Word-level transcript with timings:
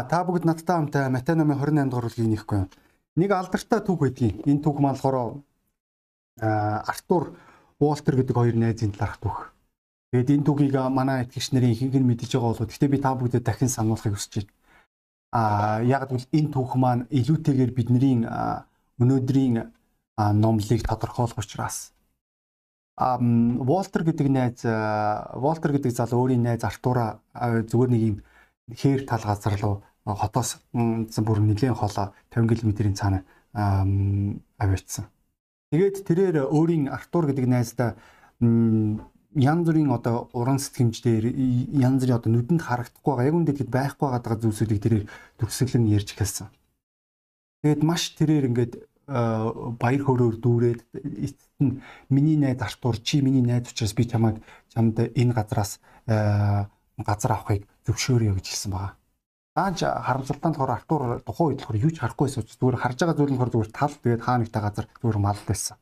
За 0.00 0.06
та 0.08 0.22
бүгд 0.24 0.46
надтай 0.48 0.78
хамтаа 0.78 1.10
Матай 1.12 1.36
номын 1.36 1.60
28 1.60 1.90
дугаар 1.92 2.08
бүлгийг 2.08 2.28
нэхгүй 2.32 2.56
юм. 2.56 2.68
Нэг 3.20 3.30
алдартай 3.36 3.82
түүх 3.84 4.00
байдгийн. 4.00 4.40
Энэ 4.48 4.62
түүх 4.64 4.80
маань 4.80 4.96
болохоор 4.96 5.44
Артур 6.40 7.36
Уолтер 7.76 8.16
гэдэг 8.16 8.32
хоёр 8.32 8.56
найзын 8.56 8.96
талаарх 8.96 9.20
түүх. 9.20 9.52
Тэгээд 10.16 10.32
энэ 10.40 10.46
түүхийг 10.48 10.72
манай 10.88 11.28
итгэгч 11.28 11.52
нарын 11.52 11.76
ихэнх 11.76 12.00
нь 12.00 12.08
мэдэж 12.08 12.32
байгаа 12.32 12.48
болов. 12.48 12.68
Гэхдээ 12.72 12.88
би 12.88 12.96
та 12.96 13.12
бүгдэд 13.12 13.44
дахин 13.44 13.68
сануулахыг 13.68 14.16
хүсэж 14.16 14.32
байна. 14.40 14.52
Аа 15.36 15.84
яг 15.84 16.08
гэвэл 16.08 16.32
энэ 16.32 16.48
түүх 16.48 16.72
маань 16.80 17.04
илүүтэйгээр 17.12 17.72
бидний 17.76 18.24
өнөөдрийн 18.24 19.68
номлыг 20.16 20.80
тодорхойлох 20.80 21.44
учраас 21.44 21.92
ам 22.96 23.60
Волтер 23.60 24.08
гэдэг 24.08 24.28
найз 24.32 24.64
Волтер 24.64 25.76
гэдэг 25.76 25.92
залуу 25.92 26.24
өөрийн 26.24 26.40
найз 26.40 26.64
Артура 26.64 27.20
зүгээр 27.36 27.90
нэг 27.92 28.02
юм 28.08 28.16
хээр 28.72 29.04
тал 29.04 29.24
газар 29.28 29.60
руу 29.60 29.84
хотоос 30.04 30.60
бүр 30.72 31.38
нэгэн 31.40 31.76
хоолоо 31.76 32.12
50 32.30 32.60
км-ийн 32.60 32.96
цаана 32.96 33.24
аваачсан. 33.54 35.06
Тэгээд 35.70 35.96
тэрээр 36.02 36.36
өөрийн 36.50 36.90
Артур 36.90 37.30
гэдэг 37.30 37.46
найздаа 37.46 37.94
янз 38.40 39.62
бүрийн 39.66 39.90
одоо 39.94 40.30
уран 40.34 40.58
сэтгэмжээр 40.58 41.24
янз 41.78 42.02
бүрийн 42.02 42.18
одоо 42.18 42.30
нүдэнд 42.32 42.62
харагдахгүй 42.62 43.12
байгаа 43.14 43.28
яг 43.30 43.36
үндэ 43.38 43.52
тэгэд 43.54 43.70
байхгүй 43.70 44.06
байгаа 44.10 44.42
зүйлсүүдийг 44.42 44.80
тэрээр 44.82 45.04
төгсгөлн 45.38 45.86
ярьж 45.94 46.18
эхэлсэн. 46.18 46.50
Тэгээд 47.62 47.82
маш 47.86 48.02
тэрээр 48.18 48.48
ингээд 48.50 48.72
баяр 49.10 50.02
хөөрөөр 50.06 50.36
дүүрээд 50.38 50.80
эцэст 51.26 51.58
нь 51.62 51.82
миний 52.10 52.38
найз 52.38 52.62
Артур 52.62 52.98
чи 52.98 53.22
миний 53.22 53.42
найз 53.42 53.70
учраас 53.70 53.94
би 53.94 54.06
чамайг 54.06 54.42
чамд 54.70 54.98
энэ 54.98 55.34
газраас 55.34 55.78
газар 56.06 57.32
авахыг 57.34 57.66
зөвшөөрөё 57.86 58.34
гэж 58.38 58.46
хэлсэн 58.50 58.70
байгаа. 58.70 58.99
Аач 59.58 59.82
харамсалтай 59.82 60.50
нь 60.50 60.54
болохоор 60.54 60.76
Артур 60.78 61.02
тухайн 61.26 61.48
үед 61.50 61.60
болохоор 61.66 61.82
юу 61.82 61.90
ч 61.90 61.98
харахгүйсэн 61.98 62.46
учраас 62.46 62.58
зүгээр 62.62 62.78
харж 62.78 62.98
байгаа 63.02 63.16
зүйл 63.18 63.32
нь 63.34 63.38
болохоор 63.38 63.54
зүгээр 63.54 63.72
тал 63.74 63.94
тэгээд 63.98 64.22
хаа 64.22 64.36
нэгтэй 64.38 64.62
газар 64.62 64.86
зүгээр 65.02 65.18
мал 65.18 65.42
байсан. 65.42 65.76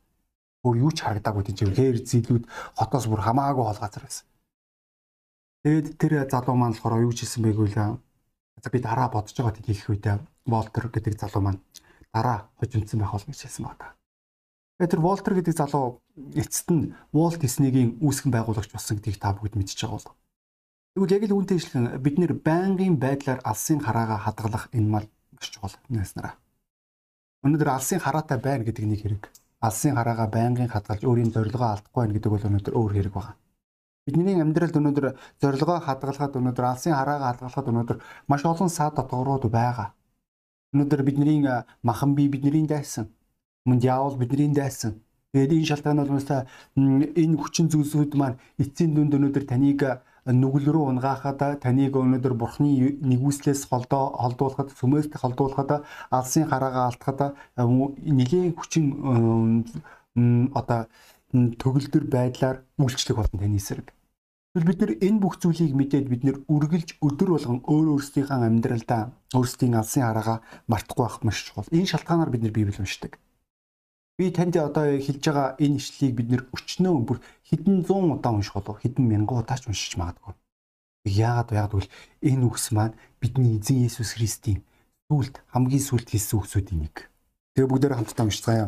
Өөр 0.65 0.77
юу 0.89 0.91
ч 0.91 0.97
харагдаагүй 1.05 1.43
тийм 1.45 1.69
хээр 1.77 1.97
зилүүд 2.01 2.43
хотоос 2.75 3.05
бүр 3.05 3.21
хамаагүй 3.21 3.65
хол 3.69 3.83
газар 3.85 4.03
байсан. 4.09 4.25
Тэгээд 5.61 5.87
тэр 6.01 6.13
залуу 6.33 6.55
маань 6.57 6.73
болохоор 6.73 7.05
юу 7.05 7.13
ч 7.13 7.29
хэлсэн 7.29 7.45
байгүй 7.45 7.67
л 7.69 7.77
за 8.57 8.69
би 8.73 8.79
дараа 8.81 9.07
бодож 9.13 9.37
байгаа 9.37 9.53
тийм 9.53 9.67
хэлэх 9.69 9.89
үедээ 9.93 10.17
Волтер 10.49 10.85
гэдэг 10.89 11.13
залуу 11.21 11.41
маань 11.45 11.61
дараа 12.09 12.49
хожимдсан 12.57 12.99
байх 12.99 13.13
болно 13.13 13.31
гэж 13.31 13.41
хэлсэн 13.45 13.63
байна. 13.69 13.93
Тэгээд 14.79 14.91
тэр 14.97 15.03
Волтер 15.05 15.33
гэдэг 15.37 15.55
залуу 15.55 16.01
эцэст 16.35 16.67
нь 16.73 16.95
Walt 17.13 17.39
Disney-гийн 17.43 18.01
үүсгэн 18.01 18.31
байгуулагч 18.33 18.71
болсон 18.73 18.97
гэдгийг 18.97 19.19
та 19.21 19.35
бүгд 19.35 19.55
мэдчихэж 19.55 19.85
байгаа 19.85 19.99
бол. 19.99 20.18
Тэгвэл 20.93 21.15
яг 21.15 21.23
л 21.29 21.35
үүнтэй 21.37 21.57
ижилхэн 21.61 22.01
бид 22.01 22.15
нэр 22.17 22.33
байнгын 22.33 22.97
байдлаар 22.97 23.39
алсын 23.45 23.77
хараагаа 23.77 24.19
хадгалах 24.25 24.73
энэ 24.73 24.89
мал 24.89 25.05
маш 25.37 25.47
чухал 25.53 25.77
нэснараа. 25.87 26.33
Өнөөдөр 27.45 27.69
алсын 27.69 28.01
хараатай 28.01 28.41
байна 28.41 28.65
гэдэг 28.65 28.85
нэг 28.89 28.99
хэрэг. 29.05 29.23
Алсын 29.61 29.93
хараагаа 29.93 30.27
байнгын 30.33 30.67
хадгалж 30.73 31.05
өөрийн 31.05 31.29
зорилгоо 31.29 31.69
алдахгүй 31.77 31.99
байна 32.01 32.15
гэдэг 32.17 32.31
бол 32.33 32.47
өнөөдөр 32.49 32.73
өөр 32.73 32.93
хэрэг 32.97 33.13
байна. 33.13 33.37
Бидний 34.09 34.41
амьдралд 34.41 34.75
өнөөдөр 34.81 35.05
зорилгоо 35.37 35.77
хадгалахад 35.85 36.33
өнөөдөр 36.41 36.65
алсын 36.65 36.97
хараагаа 36.97 37.27
хадгалахад 37.37 37.69
өнөөдөр 37.69 37.97
маш 38.25 38.41
олон 38.49 38.69
саад 38.73 38.97
дотгорууд 38.97 39.45
байгаа. 39.45 39.93
Өнөөдөр 40.73 41.01
бидний 41.05 41.45
махан 41.85 42.17
бие 42.17 42.33
бидний 42.33 42.65
дайсан. 42.65 43.13
Мөн 43.69 43.77
диавол 43.77 44.17
бидний 44.17 44.49
дайсан. 44.49 44.97
Тэгээд 45.31 45.53
энэ 45.53 45.69
шалтгаан 45.69 46.01
бол 46.01 46.17
энэ 46.17 47.37
хүчин 47.37 47.69
зүйлсүүд 47.69 48.17
маань 48.17 48.41
эцсийн 48.57 48.97
дүнд 48.97 49.13
өнөөдөр 49.13 49.45
таныг 49.45 50.01
нүгэл 50.29 50.69
рүү 50.69 50.85
унгаахад 50.93 51.61
таныг 51.63 51.97
өнөөдөр 51.97 52.33
бурхны 52.37 52.69
нэгүслээс 53.01 53.65
холдоо 53.69 54.13
холдуулахад 54.13 54.69
сүмээс 54.77 55.09
холдуулахад 55.17 55.81
алсын 56.13 56.45
хараагаа 56.45 56.85
алдахад 56.93 57.33
нэгэн 57.57 58.53
хүчин 58.53 58.85
одоо 60.53 60.85
төгөлдөр 61.33 62.03
байдлаар 62.09 62.57
үйлчлэх 62.77 63.17
болно 63.17 63.41
таны 63.41 63.57
эсрэг. 63.57 63.93
Тэгвэл 64.53 64.69
бид 64.69 64.79
нэр 64.81 64.91
энэ 64.97 65.21
бүх 65.21 65.37
зүйлийг 65.37 65.77
мэдээд 65.77 66.07
бид 66.09 66.23
нэр 66.25 66.37
үргэлж 66.49 66.97
өдөр 67.05 67.29
болгон 67.37 67.61
өөр 67.69 68.01
өөрсдийнхээ 68.01 68.49
амьдралдаа 68.49 69.13
өөрсдийн 69.37 69.77
алсын 69.77 70.09
хараагаа 70.09 70.41
мартахгүй 70.65 71.05
байх 71.05 71.17
маш 71.21 71.45
чухал. 71.45 71.69
Энэ 71.69 71.85
шалтгаанаар 71.85 72.33
бид 72.33 72.41
нэр 72.41 72.57
Библийг 72.57 72.81
уншдаг. 72.81 73.21
Би 74.19 74.27
танд 74.35 74.59
одоо 74.59 74.99
хэлж 74.99 75.23
байгаа 75.23 75.55
энэ 75.63 75.79
ишлэлийг 75.79 76.13
бид 76.19 76.27
нэр 76.27 76.43
өчнөө 76.51 76.95
бүр 77.07 77.23
хэдэн 77.47 77.87
100 77.87 78.19
удаа 78.19 78.35
унших 78.35 78.59
болов 78.59 78.83
хэдэн 78.83 79.07
мянган 79.07 79.47
удаа 79.47 79.55
ч 79.55 79.71
уншиж 79.71 79.95
магадгүй. 79.95 80.35
Яагаад 81.07 81.55
яагаад 81.55 81.71
гэвэл 81.71 81.93
энэ 82.27 82.43
үгс 82.43 82.65
маань 82.75 82.99
бидний 83.23 83.55
эзэн 83.55 83.87
Есүс 83.87 84.19
Христийн 84.19 84.59
сүлд 85.07 85.39
хамгийн 85.55 85.79
сүлд 85.87 86.11
хийсэн 86.11 86.35
үгсүүдийн 86.35 86.79
нэг. 86.83 87.07
Тэгээ 87.55 87.71
бүгдээр 87.71 87.95
хамтдаа 87.95 88.27
уншицгаая. 88.27 88.67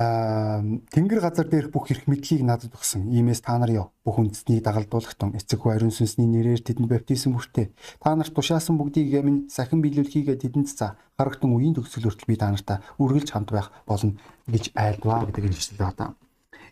Тэнгэр 0.00 1.20
газар 1.20 1.46
дээрх 1.46 1.68
бүх 1.68 1.92
эрх 1.92 2.08
мэдлийг 2.08 2.42
надад 2.42 2.72
өгсөн. 2.72 3.12
Иймээс 3.12 3.44
та 3.44 3.60
нар 3.60 3.70
яв. 3.70 3.86
Бүх 4.02 4.18
үндэснийг 4.18 4.64
дагалдуулахтун 4.64 5.36
эцэг 5.36 5.60
ариун 5.68 5.92
сүнсний 5.92 6.24
нэрээр 6.26 6.64
тэдэнд 6.64 6.88
баптизм 6.88 7.36
хүртээ. 7.36 7.76
Та 8.00 8.16
нарт 8.16 8.32
тушаасан 8.32 8.80
бүгдийг 8.80 9.12
минь 9.20 9.52
сахин 9.52 9.84
биелүүлэхийг 9.84 10.32
тэдэнд 10.40 10.68
за. 10.72 10.96
Харагтун 11.20 11.52
үеийн 11.52 11.76
төгсгөл 11.76 12.08
хүртэл 12.08 12.30
би 12.30 12.36
та 12.40 12.48
нартай 12.50 12.80
үргэлж 12.96 13.28
хамт 13.36 13.52
байх 13.52 13.68
болно 13.84 14.16
гэж 14.48 14.72
айлдваа 14.72 15.28
гэдэг 15.28 15.44
энэ 15.44 15.60
ишлэл 15.60 15.84
байна. 15.84 16.16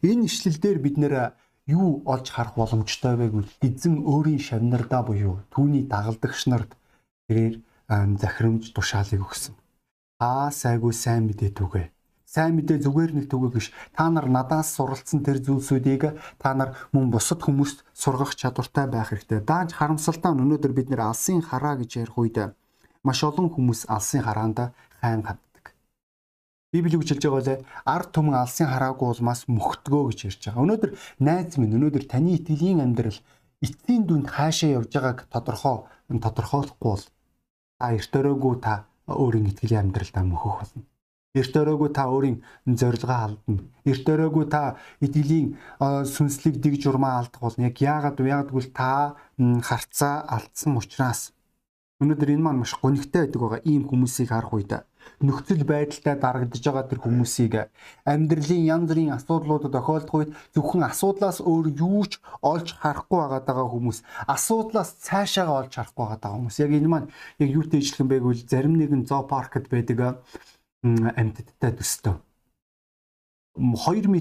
Энэ 0.00 0.24
ишлэл 0.24 0.56
дээр 0.56 0.78
бид 0.80 0.96
нэр 0.96 1.36
юу 1.68 2.00
олж 2.08 2.26
харах 2.32 2.56
боломжтой 2.56 3.14
вэ 3.20 3.26
гэвэл 3.30 3.52
эзэн 3.60 4.00
өөрийн 4.00 4.40
шавнардаа 4.40 5.04
буюу 5.04 5.44
түүний 5.52 5.84
дагалдагч 5.84 6.48
нарт 6.48 6.72
тэрээр 7.28 7.60
захирамж 8.16 8.72
тушаалыг 8.72 9.22
өгсөн. 9.22 9.54
Аа 10.18 10.48
сайгүй 10.50 10.96
сайн 10.96 11.28
мэдээ 11.28 11.52
түгэ 11.52 11.99
сайн 12.30 12.54
мэдээ 12.54 12.78
зүгээр 12.86 13.10
нэг 13.18 13.26
түгээх 13.26 13.54
биш. 13.58 13.66
Та 13.90 14.06
нар 14.06 14.30
надаас 14.30 14.70
суралцсан 14.78 15.26
тэр 15.26 15.42
зүйлсүүдийг 15.42 16.14
та 16.38 16.54
нар 16.54 16.78
мөн 16.94 17.10
бусад 17.10 17.42
хүмүүст 17.42 17.82
сургах 17.90 18.38
чадвартай 18.38 18.86
байх 18.86 19.10
хэрэгтэй. 19.10 19.42
Даанч 19.42 19.74
харамсалтай 19.74 20.30
өнөөдөр 20.38 20.70
бид 20.70 20.94
нэр 20.94 21.10
алсын 21.10 21.42
хараа 21.42 21.74
гэж 21.82 22.06
ярих 22.06 22.14
үед 22.22 22.54
маш 23.02 23.18
олон 23.26 23.50
хүмүүс 23.50 23.90
алсын 23.90 24.22
хараанда 24.22 24.70
хайн 25.02 25.26
ханддаг. 25.26 25.74
Библи 26.70 26.94
үгжилж 26.94 27.18
байгаа 27.18 27.42
лээ 27.42 27.58
ард 27.82 28.08
түмэн 28.14 28.38
алсын 28.38 28.70
хараагүй 28.70 29.08
улмаас 29.10 29.50
мөхтгөө 29.50 30.02
гэж 30.14 30.18
ярьж 30.30 30.42
байгаа. 30.46 30.62
Өнөөдөр 30.62 30.90
найз 31.26 31.58
минь 31.58 31.74
өнөөдөр 31.74 32.04
таны 32.06 32.38
итгэлийн 32.38 32.78
амьдрал 32.78 33.18
эцсийн 33.58 34.06
дүнд 34.06 34.30
хаашаа 34.30 34.78
явж 34.78 34.94
байгааг 34.94 35.26
тодорхой 35.34 35.82
тодорхойлохгүй 36.14 36.90
бол 36.94 37.04
та 37.74 37.86
эрт 37.90 38.12
өрөөгүй 38.14 38.54
та 38.62 38.86
өөрийн 39.10 39.50
итгэлийн 39.50 39.90
амьдралдаа 39.90 40.22
мөхөх 40.22 40.62
болно. 40.62 40.89
Эрт 41.30 41.54
өрөөгүй 41.54 41.90
та 41.94 42.10
өөрийн 42.10 42.42
зорилгоо 42.66 43.18
алдна. 43.22 43.62
Эрт 43.86 44.02
өрөөгүй 44.02 44.46
та 44.50 44.74
итгэлийн 44.98 45.54
сүнслэг 45.78 46.58
дэг 46.58 46.74
журмаа 46.82 47.22
алдах 47.22 47.38
болно. 47.38 47.70
Яг 47.70 47.78
яагаад 47.78 48.18
вэ? 48.18 48.34
Яагаад 48.34 48.50
гэвэл 48.50 48.74
та 48.74 49.14
харцаа 49.38 50.26
алдсан 50.26 50.74
учраас 50.74 51.30
өнөөдөр 52.02 52.34
энэ 52.34 52.42
маань 52.42 52.60
маш 52.64 52.74
гонигтай 52.82 53.30
байдаг 53.30 53.40
байгаа 53.46 53.62
ийм 53.62 53.86
хүмүүсийг 53.86 54.32
харах 54.32 54.56
үед 54.56 54.72
нөхцөл 55.20 55.64
байдалтай 55.68 56.16
дарагдж 56.16 56.64
байгаа 56.64 56.88
тэр 56.88 57.00
хүмүүсийг 57.04 57.54
амьдралын 58.08 58.64
янз 58.72 58.88
бүрийн 58.88 59.12
асуудлуудад 59.14 59.72
тохиолдох 59.76 60.16
үед 60.16 60.30
зөвхөн 60.56 60.88
асуудлаас 60.88 61.38
өөр 61.44 61.66
юу 61.76 62.04
ч 62.08 62.16
олж 62.40 62.72
харахгүй 62.80 63.20
байгаа 63.20 63.68
хүмүүс 63.68 63.98
асуудлаас 64.32 64.96
цаашаагаа 65.04 65.60
олж 65.60 65.72
харахгүй 65.76 66.06
байгаа 66.08 66.32
хүмүүс 66.40 66.56
яг 66.64 66.72
энэ 66.72 66.88
маань 66.88 67.12
яг 67.36 67.48
юутэй 67.52 67.84
ижилхэн 67.84 68.08
байг 68.08 68.24
вэ 68.24 68.48
зарим 68.48 68.74
нэгэн 68.80 69.04
зоопаркт 69.04 69.68
байдаг 69.68 70.24
амьтдтай 70.82 71.72
төстэй. 71.76 72.16
2 73.56 74.08
м 74.08 74.16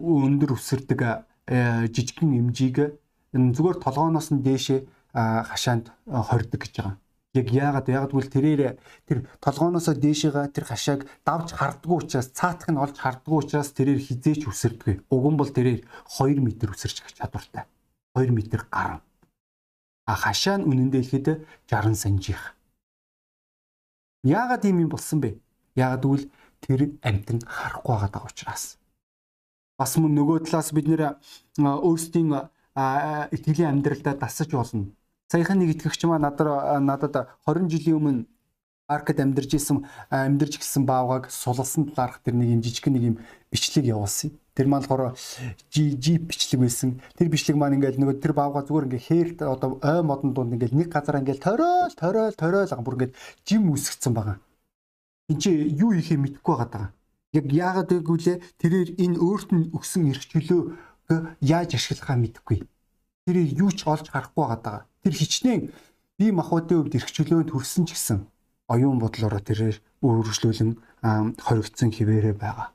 өндөр 0.00 0.56
өсөрдөг 0.56 1.00
жижигхэн 1.46 2.38
эмжийг 2.40 2.96
зүгээр 3.34 3.76
толгооноос 3.84 4.32
нь 4.32 4.40
дээшээ 4.40 4.80
хашаанд 5.12 5.92
хордог 6.08 6.60
гэж 6.60 6.74
байгаа. 6.80 6.96
Яг 7.34 7.46
яагаад 7.52 7.86
яагаад 7.86 8.12
гэвэл 8.16 8.34
тэрээр 8.34 8.62
тэр 9.06 9.18
толгооноосоо 9.44 9.94
дээшээгээ 9.94 10.46
тэр 10.50 10.64
хашааг 10.66 11.00
давж 11.22 11.54
хардггүй 11.54 11.96
учраас 12.00 12.32
цаатах 12.34 12.70
нь 12.72 12.80
олж 12.80 12.96
хардггүй 12.98 13.38
учраас 13.38 13.70
тэрээр 13.76 14.00
хизээч 14.02 14.48
өсөрдөг. 14.50 15.04
Уг 15.12 15.24
нь 15.30 15.38
бол 15.38 15.52
тэрээр 15.52 15.84
2 16.08 16.40
м 16.40 16.48
өсөрч 16.48 16.96
чадвартай. 17.14 17.68
2 18.16 18.32
м 18.32 18.38
гарна. 18.72 19.04
А 20.10 20.14
хашаа 20.16 20.58
нь 20.58 20.66
үнэндээ 20.66 21.02
хэлэхэд 21.06 21.46
60 21.70 21.94
санжих. 21.94 22.56
Яагаад 24.24 24.64
ийм 24.66 24.82
юм 24.84 24.90
болсон 24.90 25.20
бэ? 25.22 25.38
Яг 25.80 26.04
гэвэл 26.04 26.28
тэр 26.60 26.80
амтан 27.08 27.40
харахгүй 27.40 27.96
байгаа 27.96 28.28
учраас. 28.28 28.76
Бас 29.80 29.96
мөн 29.96 30.12
нөгөө 30.12 30.44
талаас 30.44 30.70
бид 30.76 30.86
нэр 30.92 31.02
өөрсдийн 31.56 32.30
итгэлийн 32.76 33.72
амьдралдаа 33.72 34.14
дасаж 34.20 34.52
болно. 34.52 34.92
Саяхан 35.32 35.58
нэг 35.58 35.80
итгэгч 35.80 36.04
маа 36.04 36.20
надад 36.20 36.84
надад 36.84 37.14
20 37.46 37.72
жилийн 37.72 37.96
өмнө 37.96 38.26
аркад 38.90 39.20
амьдарч 39.22 39.54
исэн 39.54 39.86
амьдарч 40.10 40.58
гисэн 40.58 40.84
баавгаг 40.84 41.30
сулсан 41.30 41.86
талаарх 41.94 42.18
тэр 42.26 42.34
нэг 42.34 42.48
юм 42.58 42.62
жижиг 42.62 42.90
нэг 42.90 43.02
юм 43.02 43.16
бичлэг 43.50 43.86
явуулсан. 43.86 44.34
Тэр 44.54 44.66
маань 44.66 44.82
болохоор 44.82 45.14
жип 45.70 46.22
бичлэг 46.26 46.60
байсан. 46.60 46.98
Тэр 47.14 47.30
бичлэг 47.30 47.56
маань 47.56 47.78
ингээд 47.78 48.02
нөгөө 48.02 48.18
тэр 48.18 48.34
баавга 48.34 48.66
зүгээр 48.66 48.86
ингээд 48.90 49.06
хээрт 49.06 49.38
одоо 49.46 49.78
ой 49.78 50.02
модон 50.02 50.34
дунд 50.34 50.52
ингээд 50.58 50.74
нэг 50.74 50.88
газар 50.90 51.22
ингээд 51.22 51.38
ториол 51.38 51.94
ториол 51.94 52.34
ториол 52.34 52.82
бүр 52.82 52.94
ингээд 52.98 53.14
жим 53.46 53.70
үсгцэн 53.70 54.12
байгаа. 54.12 54.36
Энд 55.30 55.38
чи 55.38 55.50
юу 55.54 55.94
хийхээ 55.94 56.18
мэдэхгүй 56.18 56.56
байгаа. 56.58 56.90
Яг 57.30 57.46
яагаад 57.46 57.90
гэвэл 58.02 58.42
тэрээр 58.58 58.98
энэ 58.98 59.16
өөрт 59.22 59.48
нь 59.54 59.70
өгсөн 59.70 60.10
эрх 60.10 60.26
чөлөө 60.26 60.60
яаж 61.38 61.78
ашиглахаа 61.78 62.18
мэдэхгүй. 62.18 62.66
Тэрийг 63.30 63.50
юу 63.54 63.70
ч 63.70 63.86
олж 63.86 64.10
харахгүй 64.10 64.42
байгаа. 64.42 64.90
Тэр 65.06 65.14
хичнээн 65.14 65.70
бие 66.18 66.32
махбодын 66.34 66.82
хувьд 66.82 66.98
эрх 66.98 67.10
чөлөөнд 67.14 67.54
хүрсэн 67.54 67.86
ч 67.86 67.94
гэсэн 67.94 68.26
оюун 68.66 68.98
бодлороо 68.98 69.38
тэрээр 69.38 69.78
өөрчлөлөн 70.02 70.70
хоригдсон 71.38 71.90
хിവэрэ 71.94 72.34
байгаа. 72.34 72.74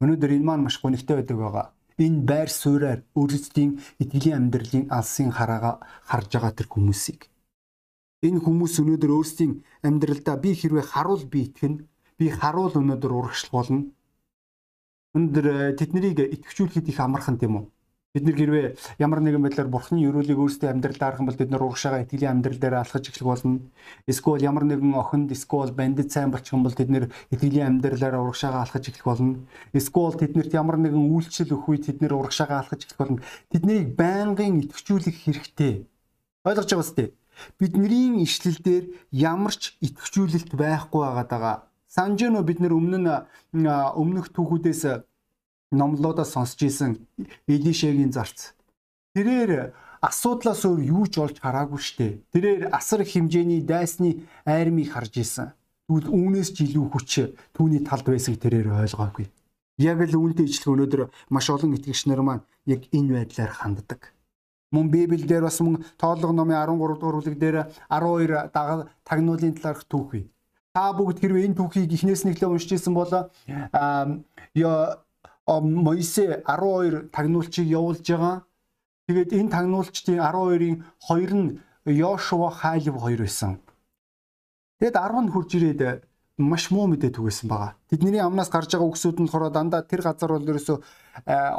Өнөөдөр 0.00 0.40
энэ 0.40 0.46
маань 0.48 0.64
маш 0.64 0.80
гонигтай 0.80 1.20
байдаг 1.20 1.36
байгаа. 1.36 1.66
Энэ 2.00 2.24
байр 2.24 2.48
суурьаар 2.48 3.00
өөрсдийн 3.12 3.76
итгэлийн 4.00 4.36
амьдралын 4.40 4.88
алсын 4.88 5.28
хараага 5.36 5.84
харж 6.08 6.32
байгаа 6.32 6.52
тэр 6.56 6.68
хүмүүсийг. 6.72 7.28
Энэ 8.24 8.40
хүмүүс 8.44 8.80
өнөөдөр 8.80 9.12
өөрсдийн 9.16 9.52
амьдралдаа 9.84 10.36
би 10.40 10.56
хэрвээ 10.56 10.84
харуул 10.92 11.24
би 11.28 11.48
итгэн 11.48 11.88
би 12.20 12.28
харуул 12.28 12.76
өнөөдөр 12.76 13.12
урагшлуулна. 13.16 13.88
Өнөөдөр 15.16 15.46
э, 15.48 15.72
тэднийг 15.80 16.20
итгэвчүүлэхэд 16.20 16.92
их 16.92 17.00
амархан 17.00 17.40
тийм 17.40 17.56
үү? 17.56 17.64
Бид 18.10 18.26
нэр 18.26 18.36
хэрвээ 18.36 18.66
ямар 18.98 19.22
нэгэн 19.22 19.38
байдлаар 19.38 19.70
бурхны 19.70 20.02
өрөөлийг 20.02 20.42
өөрсдийн 20.42 20.82
амьдралд 20.82 20.98
харах 20.98 21.22
юм 21.22 21.30
бол 21.30 21.38
бид 21.38 21.50
нар 21.54 21.62
урагшаага 21.62 22.02
итгэлийн 22.02 22.42
амьдрал 22.42 22.58
дээр 22.58 22.82
алхаж 22.82 23.06
эхлэх 23.06 23.22
болно. 23.22 23.62
Эсвэл 24.10 24.42
ямар 24.42 24.66
нэгэн 24.66 24.98
охинд 24.98 25.30
эсвэл 25.30 25.70
бандит 25.70 26.10
сайн 26.10 26.34
болчих 26.34 26.58
юм 26.58 26.66
бол 26.66 26.74
бид 26.74 26.90
нэр 26.90 27.06
итгэлийн 27.30 27.78
амьдралаараа 27.78 28.18
урагшаага 28.26 28.66
алхаж 28.66 28.90
эхлэх 28.90 29.06
болно. 29.06 29.46
Эсвэл 29.70 30.18
тэднэрт 30.18 30.52
ямар 30.58 30.82
нэгэн 30.82 31.06
үйлчлэл 31.06 31.54
өгөх 31.54 31.70
үед 31.70 31.86
тэд 31.86 32.02
нэр 32.02 32.18
урагшаага 32.18 32.58
алхаж 32.58 32.82
эхлэх 32.82 32.98
болно. 32.98 33.22
Тэднийг 33.46 33.94
байнгын 33.94 34.58
итгэвчүүлэх 34.66 35.16
хэрэгтэй. 35.30 35.86
Ойлгож 36.42 36.66
байгаа 36.66 36.82
үстэй. 36.82 37.08
Бидний 37.62 38.26
ишлэл 38.26 38.58
дээр 38.58 38.84
ямар 39.14 39.54
ч 39.54 39.78
итгэвчүүлэлт 39.86 40.50
байхгүй 40.58 40.98
байгаа. 41.30 41.69
Санжино 41.90 42.46
бид 42.46 42.62
нэр 42.62 42.70
өмнө 42.78 42.98
нь 43.02 43.66
өмнөх 43.66 44.30
түүхүүдээс 44.30 44.82
номлоодоос 45.74 46.30
сонсч 46.38 46.62
исэн 46.70 47.02
Элишегийн 47.50 48.14
зарц. 48.14 48.54
Тэрээр 49.14 49.74
асуудлаас 49.98 50.62
өөр 50.70 50.80
юу 50.86 51.04
ч 51.10 51.18
олж 51.18 51.42
хараагүй 51.42 51.82
штэ. 51.82 52.22
Тэрээр 52.30 52.70
асар 52.70 53.02
хэмжээний 53.02 53.66
дайсны 53.66 54.22
айрмыг 54.46 54.94
харж 54.94 55.18
исэн. 55.18 55.50
Тэгвэл 55.90 56.14
үүнээс 56.14 56.54
ч 56.54 56.70
илүү 56.70 56.86
хүч 56.94 57.10
түүний 57.58 57.82
талд 57.82 58.06
байсан 58.06 58.38
тэрээр 58.38 58.70
ойлгоогүй. 58.70 59.26
Яг 59.82 59.98
л 59.98 60.14
үүнтэй 60.14 60.46
ижилхэн 60.46 60.74
өнөөдөр 60.78 61.02
маш 61.34 61.50
олон 61.50 61.74
итгэгч 61.74 62.06
нар 62.06 62.22
маань 62.22 62.46
яг 62.70 62.86
энэ 62.94 63.18
байдлаар 63.18 63.50
ханддаг. 63.50 64.14
Мөн 64.70 64.94
Библиэлд 64.94 65.42
бас 65.42 65.58
мөн 65.58 65.82
тоолго 65.98 66.30
номын 66.30 66.54
13 66.54 67.02
дугаар 67.02 67.18
бүлэг 67.18 67.34
дээр 67.34 67.56
12 67.90 68.54
тагнуулын 69.02 69.54
талаарх 69.58 69.82
түүх 69.90 70.06
бий. 70.14 70.30
Та 70.74 70.92
бүгд 70.94 71.18
хэрвээ 71.18 71.50
энэ 71.50 71.58
түүхийг 71.58 71.90
эхнээс 71.90 72.22
нь 72.22 72.30
эхлээ 72.30 72.50
уншиж 72.50 72.78
исэн 72.78 72.94
бол 72.94 73.10
Моисе 75.50 76.46
12 76.46 77.10
тагнуулчийг 77.10 77.66
явуулж 77.66 78.06
байгаа. 78.06 78.46
Тэгээд 79.10 79.34
энэ 79.34 79.50
тагнуулчдын 79.50 80.22
12-ын 80.22 80.76
2 81.10 81.34
нь 81.34 81.58
Йошуа 81.90 82.50
Хайлв 82.54 82.94
2 83.02 83.18
байсан. 83.18 83.58
Тэгэд 84.78 84.94
10 84.94 85.26
нь 85.26 85.32
хурж 85.34 85.50
ирээд 85.58 86.06
маш 86.40 86.70
муу 86.72 86.88
мэдээ 86.88 87.12
түгээсэн 87.12 87.46
байгаа. 87.46 87.76
Тэдний 87.92 88.20
амнаас 88.20 88.48
гарч 88.48 88.72
байгаа 88.72 88.88
үгсүүд 88.88 89.20
нь 89.20 89.28
болохоор 89.28 89.52
дандаа 89.52 89.84
тэр 89.84 90.00
газар 90.00 90.32
бол 90.32 90.48
ерөөсөө 90.48 90.78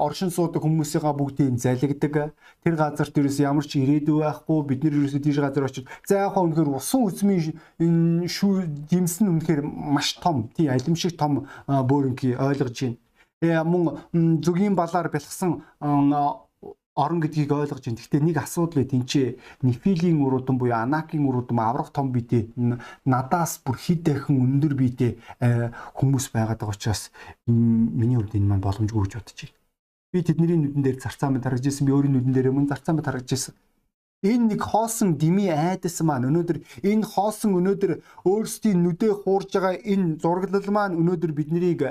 оршин 0.02 0.34
суудаг 0.34 0.66
хүмүүсийнхаа 0.66 1.14
бүгдийг 1.14 1.62
залгидаг. 1.62 2.34
Тэр 2.66 2.76
газарт 2.76 3.14
ерөөсөө 3.16 3.46
ямар 3.46 3.66
ч 3.66 3.80
ирээдүй 3.80 4.18
байхгүй. 4.20 4.60
Бид 4.66 4.82
нэр 4.84 4.98
ерөөсөө 4.98 5.22
тийш 5.22 5.38
газар 5.40 5.70
очиж 5.70 5.86
за 6.04 6.28
яхаа 6.28 6.44
үнэхээр 6.44 6.74
усан 6.76 7.06
үзмийн 7.06 7.56
энэ 7.80 8.28
шүү 8.28 8.66
димсэн 8.90 9.30
үнэхээр 9.30 9.62
маш 9.64 10.18
том. 10.20 10.50
Тий 10.58 10.68
алимшиг 10.68 11.16
том 11.16 11.48
бөөрөнки 11.70 12.36
ойлгож 12.36 12.78
байна. 12.82 12.98
Тэгээ 13.42 13.64
мөн 13.66 14.44
зүгийн 14.46 14.76
балаар 14.76 15.10
бэлгсэн 15.10 15.62
орон 17.02 17.20
гэдгийг 17.22 17.52
ойлгож 17.52 17.82
байна. 17.82 17.98
Гэхдээ 17.98 18.22
нэг 18.22 18.38
асуудал 18.38 18.82
ээ 18.86 18.92
тэнцээ 18.94 19.28
нефилийн 19.66 20.22
уруудан 20.22 20.56
буюу 20.62 20.78
анакийн 20.78 21.26
уруудан 21.26 21.58
аврах 21.58 21.90
том 21.90 22.14
биетэй 22.14 22.54
надаас 23.06 23.60
бүр 23.66 23.78
хэд 23.82 24.02
дахин 24.06 24.38
өндөр 24.38 24.74
биетэй 24.78 25.12
хүмүүс 25.98 26.30
байгаад 26.30 26.62
байгаа 26.62 26.78
учраас 26.78 27.10
миний 27.50 28.18
хувьд 28.22 28.38
энэ 28.38 28.50
маань 28.50 28.66
боломжгүй 28.66 29.02
гэж 29.10 29.14
бодож 29.18 29.40
байна. 29.42 29.58
Би 30.14 30.20
тэдний 30.22 30.48
нүдэн 30.60 30.84
дээр 30.84 30.98
зарцаа 31.00 31.32
мэд 31.32 31.44
харагдаж 31.48 31.68
байсан. 31.72 31.88
Би 31.88 31.96
өөрийн 31.96 32.14
нүдэн 32.14 32.34
дээр 32.36 32.52
мөн 32.52 32.68
зарцаа 32.70 32.94
мэд 32.94 33.08
харагдаж 33.08 33.32
байсан. 33.32 33.56
Энэ 34.22 34.54
нэг 34.54 34.62
хоосон 34.62 35.18
дими 35.18 35.50
айдас 35.50 35.98
маань 36.06 36.30
өнөөдөр 36.30 36.58
энэ 36.86 37.10
хоосон 37.10 37.58
өнөөдөр 37.58 37.92
өөрсдийн 38.30 38.78
нүдээ 38.86 39.14
хуурж 39.26 39.50
байгаа 39.56 39.82
энэ 39.82 40.22
зураглал 40.22 40.70
маань 40.70 41.00
өнөөдөр 41.02 41.32
биднийг 41.34 41.82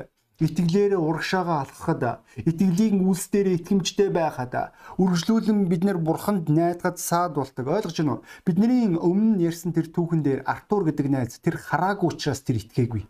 итгэлээрээ 0.40 1.00
урагшаага 1.00 1.54
алхахад 1.62 2.24
итгэлийн 2.48 3.04
үйлс 3.04 3.28
дээр 3.28 3.60
итгэмжтэй 3.60 4.08
байхад 4.08 4.72
үргэлжлүүлэн 4.96 5.68
бид 5.68 5.82
нэр 5.84 5.98
бурханд 6.00 6.48
найдахад 6.48 6.96
саад 6.98 7.36
болдог. 7.36 7.68
Ойлгож 7.68 7.96
байна 8.00 8.12
уу 8.18 8.24
бидний 8.44 8.96
өмнө 8.96 9.44
ярьсан 9.44 9.76
тэр 9.76 9.92
түүхэн 9.92 10.24
дээр 10.24 10.40
Артур 10.48 10.88
гэдэг 10.88 11.06
найз 11.12 11.38
тэр 11.44 11.60
хараагүй 11.60 12.08
учраас 12.08 12.40
тэр 12.40 12.60
итгээгүй. 12.60 13.04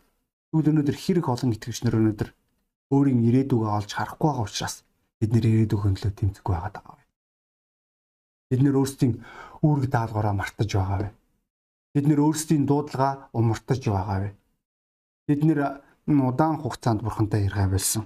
Тэгвэл 0.50 0.70
өнөөдөр 0.74 0.96
хэрэг 0.98 1.26
олон 1.30 1.54
итгэгчнэр 1.54 1.98
өнөөдөр 1.98 2.30
өөрийн 2.90 3.20
ирээдүгөө 3.28 3.70
олж 3.78 3.90
харахгүй 3.94 4.28
байгаа 4.28 4.46
учраас 4.50 4.82
бид 5.22 5.30
нэр 5.30 5.46
ирээдүгөө 5.46 5.90
төлөө 5.94 6.12
тэмцэхгүй 6.18 6.54
байгаа 6.54 6.74
даа 6.74 7.00
бид 8.50 8.66
нэр 8.66 8.82
өөрсдийн 8.82 9.22
үүрэг 9.62 9.86
даалгавраа 9.94 10.34
мартаж 10.34 10.70
байгаа 10.74 10.98
вэ? 11.06 11.08
Бид 11.94 12.06
нэр 12.10 12.20
өөрсдийн 12.26 12.66
дуудлага 12.66 13.30
умартаж 13.30 13.86
байгаа 13.86 14.18
вэ? 14.26 14.30
Бид 15.30 15.40
нэр 15.46 15.60
удаан 16.18 16.58
хугацаанд 16.58 17.02
бурхантай 17.02 17.46
яргаа 17.46 17.68
болсон. 17.70 18.04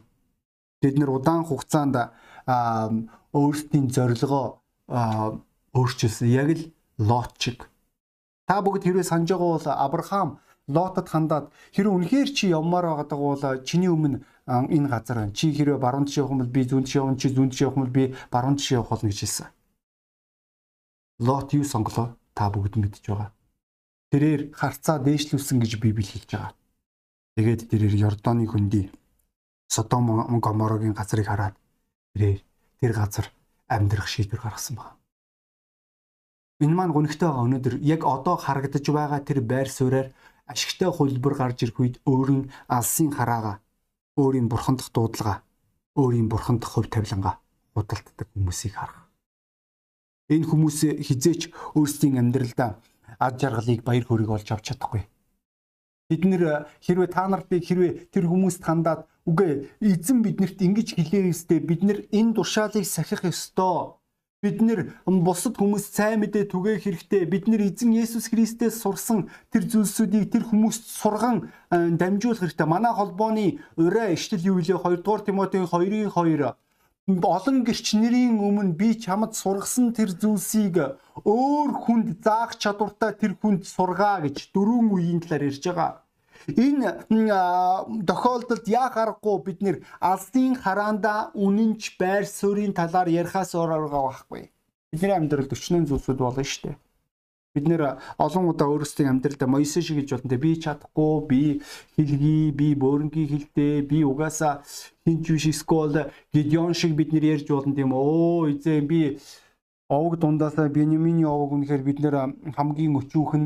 Бид 0.82 0.98
нэр 0.98 1.10
удаан 1.10 1.44
хугацаанд 1.48 2.12
өөрсдийн 3.32 3.88
зорилгоо 3.88 4.60
өөрчилсөн. 5.72 6.28
Яг 6.28 6.48
л 6.52 6.62
Лот 6.98 7.34
чиг. 7.38 7.70
Та 8.46 8.60
бүгд 8.62 8.84
хэрвээ 8.84 9.02
санаж 9.02 9.32
байгаа 9.32 9.50
бол 9.56 9.66
Авраам 9.66 10.30
Лотод 10.68 11.08
хандаад 11.08 11.52
хэрвээ 11.74 11.96
үнэхээр 11.96 12.28
чи 12.32 12.48
явмаар 12.54 13.04
байгаа 13.04 13.18
бол 13.18 13.64
чиний 13.64 13.90
өмнө 13.90 14.22
энэ 14.46 14.88
газар 14.88 15.16
байна. 15.24 15.32
Чи 15.32 15.52
хэрвээ 15.52 15.80
баруун 15.80 16.06
тийш 16.06 16.22
явах 16.22 16.32
юм 16.32 16.40
бол 16.44 16.54
би 16.54 16.62
зүүн 16.64 16.84
тийш 16.84 16.96
явна, 16.96 17.18
чи 17.18 17.28
зүүн 17.28 17.50
тийш 17.50 17.60
явах 17.66 17.76
юм 17.76 17.84
бол 17.84 17.96
би 17.96 18.04
баруун 18.30 18.56
тийш 18.56 18.72
явах 18.72 18.94
болно 18.94 19.08
гэж 19.10 19.20
хэлсэн. 19.20 19.48
Лот 21.20 21.52
юу 21.52 21.64
сонголоо? 21.64 22.16
Та 22.34 22.48
бүгд 22.48 22.80
мэдж 22.80 23.04
байгаа. 23.04 23.32
Тэрээр 24.12 24.54
харцаа 24.54 24.98
дээшлүүлсэн 25.04 25.58
гэж 25.60 25.72
Библи 25.82 26.06
хэлж 26.06 26.30
байгаа. 26.32 26.52
Тэгээд 27.34 27.66
тэрээр 27.66 27.94
Йордоны 27.98 28.46
хөндөй 28.46 28.94
Содом 29.66 30.06
Гоморогийн 30.38 30.94
газрыг 30.94 31.26
хараад 31.26 31.58
тэрээр 32.14 32.38
тэр 32.78 32.92
газар 32.94 33.26
амьдрах 33.66 34.06
шийдвэр 34.06 34.38
гаргасан 34.38 34.78
байна. 34.78 34.94
Энэ 36.62 36.74
маань 36.78 36.94
гонигтой 36.94 37.26
байгаа 37.26 37.46
өнөөдөр 37.50 37.74
яг 37.82 38.06
одоо 38.06 38.38
харагдаж 38.38 38.86
байгаа 38.86 39.20
тэр 39.26 39.42
байр 39.42 39.66
суурьаар 39.66 40.14
ашигтай 40.46 40.86
хөлбөр 40.94 41.34
гарч 41.34 41.66
ирэх 41.66 41.78
үед 41.82 41.96
өөр 42.06 42.30
нь 42.30 42.48
алсын 42.70 43.10
хараага 43.10 43.58
өөрийн 44.14 44.46
бурхандах 44.46 44.94
дуудлага 44.94 45.42
өөрийн 45.98 46.30
бурхандах 46.30 46.70
хөв 46.70 46.86
тавиланга 46.86 47.42
худалддаг 47.74 48.30
хүмүүсийг 48.30 48.78
харах. 48.78 49.10
Энэ 50.30 50.46
хүмүүс 50.46 50.78
хизээч 51.02 51.50
өөрсдийн 51.74 52.22
амьдралдаа 52.22 52.78
ад 53.18 53.34
жаргалыг 53.42 53.82
баяр 53.82 54.06
хөөргийг 54.06 54.30
олж 54.30 54.48
авч 54.54 54.70
чадахгүй 54.70 55.02
Бид 56.10 56.22
нэр 56.28 56.42
э, 56.44 56.54
хэрвээ 56.84 57.08
та 57.08 57.24
нартыг 57.28 57.64
хэрвээ 57.64 58.12
тэр 58.12 58.28
хүмүүст 58.28 58.60
хандаад 58.60 59.08
үгүй 59.24 59.72
эзэн 59.80 60.20
биднэрт 60.20 60.60
ингэж 60.60 61.00
хэлээ 61.00 61.32
өстэй 61.32 61.64
бид 61.64 61.80
нэр 61.80 61.98
энэ 62.12 62.36
тушаалыг 62.36 62.84
сахих 62.84 63.24
ёстой. 63.24 63.96
Бид 64.44 64.60
нэр 64.60 64.92
бусад 65.08 65.56
хүмүүс 65.56 65.88
сайн 65.96 66.20
мэдээ 66.20 66.52
түгээх 66.52 66.84
хэрэгтэй. 66.84 67.24
Бид 67.24 67.48
нэр 67.48 67.64
эзэн 67.72 67.96
Есүс 67.96 68.28
Христээс 68.28 68.84
сурсан 68.84 69.32
тэр 69.48 69.64
зүйлсүүдийг 69.64 70.28
тэр 70.28 70.44
хүмүүст 70.44 70.84
сурган 70.92 71.48
э, 71.72 71.96
дамжуулах 71.96 72.44
хэрэгтэй. 72.44 72.68
Манай 72.68 72.92
холбооны 72.92 73.64
ураа 73.80 74.12
иштэл 74.12 74.44
юу 74.44 74.60
вэ? 74.60 74.76
2 74.76 75.00
дугаар 75.00 75.24
Тимотийн 75.24 75.64
2-ын 75.64 76.12
2 76.12 76.52
олон 77.04 77.64
гэрч 77.68 78.00
нэрийн 78.00 78.40
өмнө 78.40 78.72
би 78.80 78.96
чамд 78.96 79.36
сургасан 79.36 79.92
тэр 79.92 80.16
зүйлсийг 80.16 80.96
өөр 81.20 81.70
хүнд 81.84 82.24
заах 82.24 82.56
чадвартай 82.56 83.12
тэр 83.12 83.36
хүнд 83.36 83.68
сургаа 83.68 84.24
гэж 84.24 84.48
дөрвөн 84.56 84.88
үеийн 84.88 85.20
талаар 85.20 85.52
ярьж 85.52 85.64
байгаа. 85.68 86.00
Энэ 86.48 87.04
тохиолдолд 88.08 88.64
яах 88.68 88.96
аргагүй 88.96 89.36
бид 89.44 89.60
нэр 89.60 89.76
алсын 90.00 90.56
хараанда 90.56 91.36
үнэнч 91.36 92.00
байр 92.00 92.24
суурийн 92.24 92.72
талаар 92.72 93.12
ярихаас 93.12 93.52
өөр 93.52 93.76
арга 93.76 94.00
байхгүй. 94.00 94.48
Бидний 94.88 95.12
амьдралд 95.12 95.52
өчнөн 95.52 95.84
зүйлсүүд 95.84 96.18
болно 96.24 96.40
шүү 96.40 96.72
дээ. 96.72 96.76
Бид 97.54 97.68
нэр 97.70 98.02
олон 98.18 98.50
удаа 98.50 98.66
өөрсдийн 98.66 99.14
амьдралдаа 99.14 99.46
Моисе 99.46 99.78
шиг 99.78 100.02
гэж 100.02 100.18
болно 100.18 100.38
би 100.42 100.58
чадахгүй, 100.58 101.14
би 101.30 101.40
хэлгий, 101.94 102.50
би 102.50 102.74
бөөрнгийн 102.74 103.30
хилтэй, 103.30 103.78
би 103.86 104.02
угаасаа 104.02 104.66
хинч 105.06 105.30
биш 105.30 105.46
скол 105.62 105.94
Гидеон 106.34 106.74
шиг 106.74 106.98
бид 106.98 107.14
нэр 107.14 107.38
ярьж 107.38 107.46
болно 107.54 107.70
тийм. 107.78 107.94
Өө 107.94 108.58
эзээ 108.58 108.82
би 108.82 109.22
овог 109.86 110.18
дундаасаа 110.18 110.66
Бенямины 110.66 111.22
овог 111.30 111.54
үнэхээр 111.54 111.82
бид 111.86 111.98
нэр 112.02 112.16
хамгийн 112.58 112.98
өчүүхэн. 112.98 113.44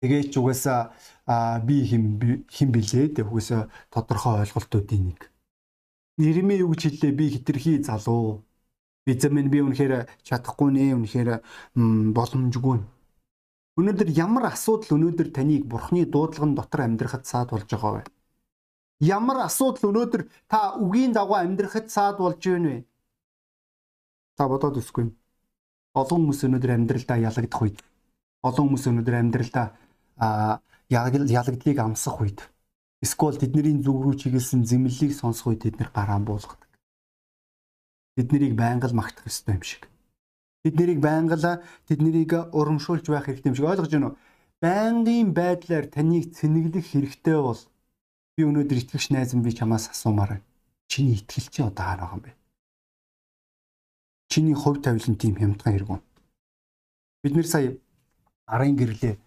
Тэгээд 0.00 0.32
ч 0.32 0.34
угаасаа 0.40 0.96
би 1.68 1.84
хим 1.84 2.16
хим 2.48 2.72
билээ 2.72 3.12
те. 3.12 3.28
Угаасаа 3.28 3.68
тодорхой 3.92 4.40
ойлголтуудын 4.40 5.12
нэг. 5.12 5.28
Нэрмээ 6.16 6.64
юу 6.64 6.72
гэж 6.72 6.96
хэллээ 6.96 7.12
би 7.12 7.28
хитрхи 7.28 7.76
залуу. 7.84 8.40
Эзэн 9.04 9.36
минь 9.36 9.52
би 9.52 9.60
үнэхээр 9.60 10.08
чадахгүй 10.24 10.72
нэ 10.72 10.96
үнэхээр 10.96 11.44
боломжгүй 12.16 13.01
Өнөөдөр 13.80 14.08
ямар 14.12 14.52
асуудал 14.52 15.00
өнөөдөр 15.00 15.28
таныг 15.32 15.64
бурхны 15.64 16.04
дуудлагын 16.04 16.52
дотор 16.52 16.84
амьдрахад 16.84 17.24
саад 17.24 17.56
болж 17.56 17.64
байгаа 17.72 17.92
вэ? 17.96 18.02
Ямар 19.00 19.48
асуудал 19.48 19.88
өнөөдөр 19.90 20.22
та 20.44 20.76
үгийн 20.76 21.16
дагуу 21.16 21.40
амьдрахад 21.40 21.88
саад 21.88 22.20
болж 22.20 22.36
байна 22.44 22.68
вэ? 22.68 22.78
Та 24.36 24.44
бодоод 24.52 24.76
үзгүй. 24.76 25.08
Олон 25.96 26.20
хүмүүс 26.20 26.44
өнөөдөр 26.44 26.72
амьдралдаа 26.76 27.18
ялагдах 27.20 27.62
үед, 27.64 27.78
олон 28.44 28.64
хүмүүс 28.68 28.84
өнөөдөр 28.92 29.16
амьдралдаа 29.20 29.66
ялагдлыг 30.88 31.78
амсах 31.80 32.16
үед, 32.20 32.40
эсвэл 33.04 33.40
тэдний 33.40 33.80
зүг 33.80 33.98
рүү 34.04 34.14
чиглэсэн 34.20 34.64
зэмлэлийг 34.68 35.12
сонсох 35.16 35.52
үед 35.52 35.64
тэд 35.64 35.76
нэр 35.80 35.92
гараан 35.92 36.24
буулгадаг. 36.24 36.68
Тэд 38.16 38.28
нарыг 38.32 38.52
байнга 38.56 38.88
л 38.88 38.96
магтах 38.96 39.28
ёстой 39.28 39.56
юм 39.56 39.64
шиг. 39.64 39.91
Бид 40.62 40.74
нэрийг 40.78 41.00
байнгалаа 41.02 41.62
тэднийг 41.90 42.32
урамшуулж 42.54 43.06
байх 43.10 43.26
хэрэгтэй 43.26 43.50
юм 43.50 43.56
шиг 43.58 43.66
ойлгож 43.66 43.90
байна 43.90 44.08
уу? 44.14 44.18
Байнгын 44.62 45.34
байдлаар 45.34 45.86
таныг 45.90 46.30
цэнэглэх 46.38 46.86
хэрэгтэй 46.86 47.34
бол 47.34 47.60
би 48.38 48.42
өнөөдөр 48.46 48.78
итгэгч 48.78 49.10
найз 49.10 49.34
минь 49.34 49.42
би 49.42 49.50
чамаас 49.50 49.90
асуумаар 49.90 50.38
байна. 50.38 50.46
Чиний 50.86 51.18
итгэл 51.18 51.50
чи 51.50 51.60
одоо 51.66 51.82
байгаа 51.82 52.14
юм 52.14 52.22
бэ? 52.22 52.30
Чиний 54.30 54.54
хувь 54.54 54.78
тавилан 54.78 55.18
тийм 55.18 55.34
хямдхан 55.34 55.72
хэрэг 55.74 55.90
үү? 55.90 56.00
Бид 57.26 57.34
нэр 57.34 57.48
сая 57.50 57.74
арын 58.46 58.78
гэрлээ 58.78 59.18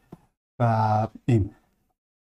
а 0.63 1.11
ийм 1.27 1.51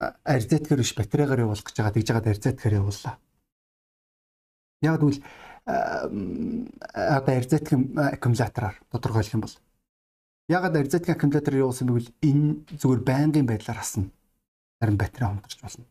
арзеткэр 0.04 0.84
биш 0.84 0.92
батарейгаар 1.00 1.48
явуулах 1.48 1.64
гэж 1.64 1.76
байгаа 1.80 1.96
тэгж 1.96 2.10
байгаа 2.12 2.32
арзеткэр 2.36 2.78
явууллаа. 2.84 3.16
Яг 4.84 5.00
тэгвэл 5.00 5.24
одоо 5.68 7.34
RZ 7.44 7.54
аккумулятораар 7.60 8.76
тодорхойлох 8.92 9.36
юм 9.36 9.44
бол 9.44 9.56
ягаад 10.48 10.80
RZ 10.80 11.12
аккумуляторыг 11.12 11.60
явуулсан 11.60 11.88
бэ 11.88 11.94
гэвэл 11.94 12.12
энэ 12.24 12.48
зүгээр 12.80 13.02
байнгын 13.04 13.48
байдлаар 13.48 13.80
хасна. 13.84 14.08
Харин 14.80 14.98
батарей 14.98 15.28
хомдорч 15.28 15.60
болно. 15.60 15.86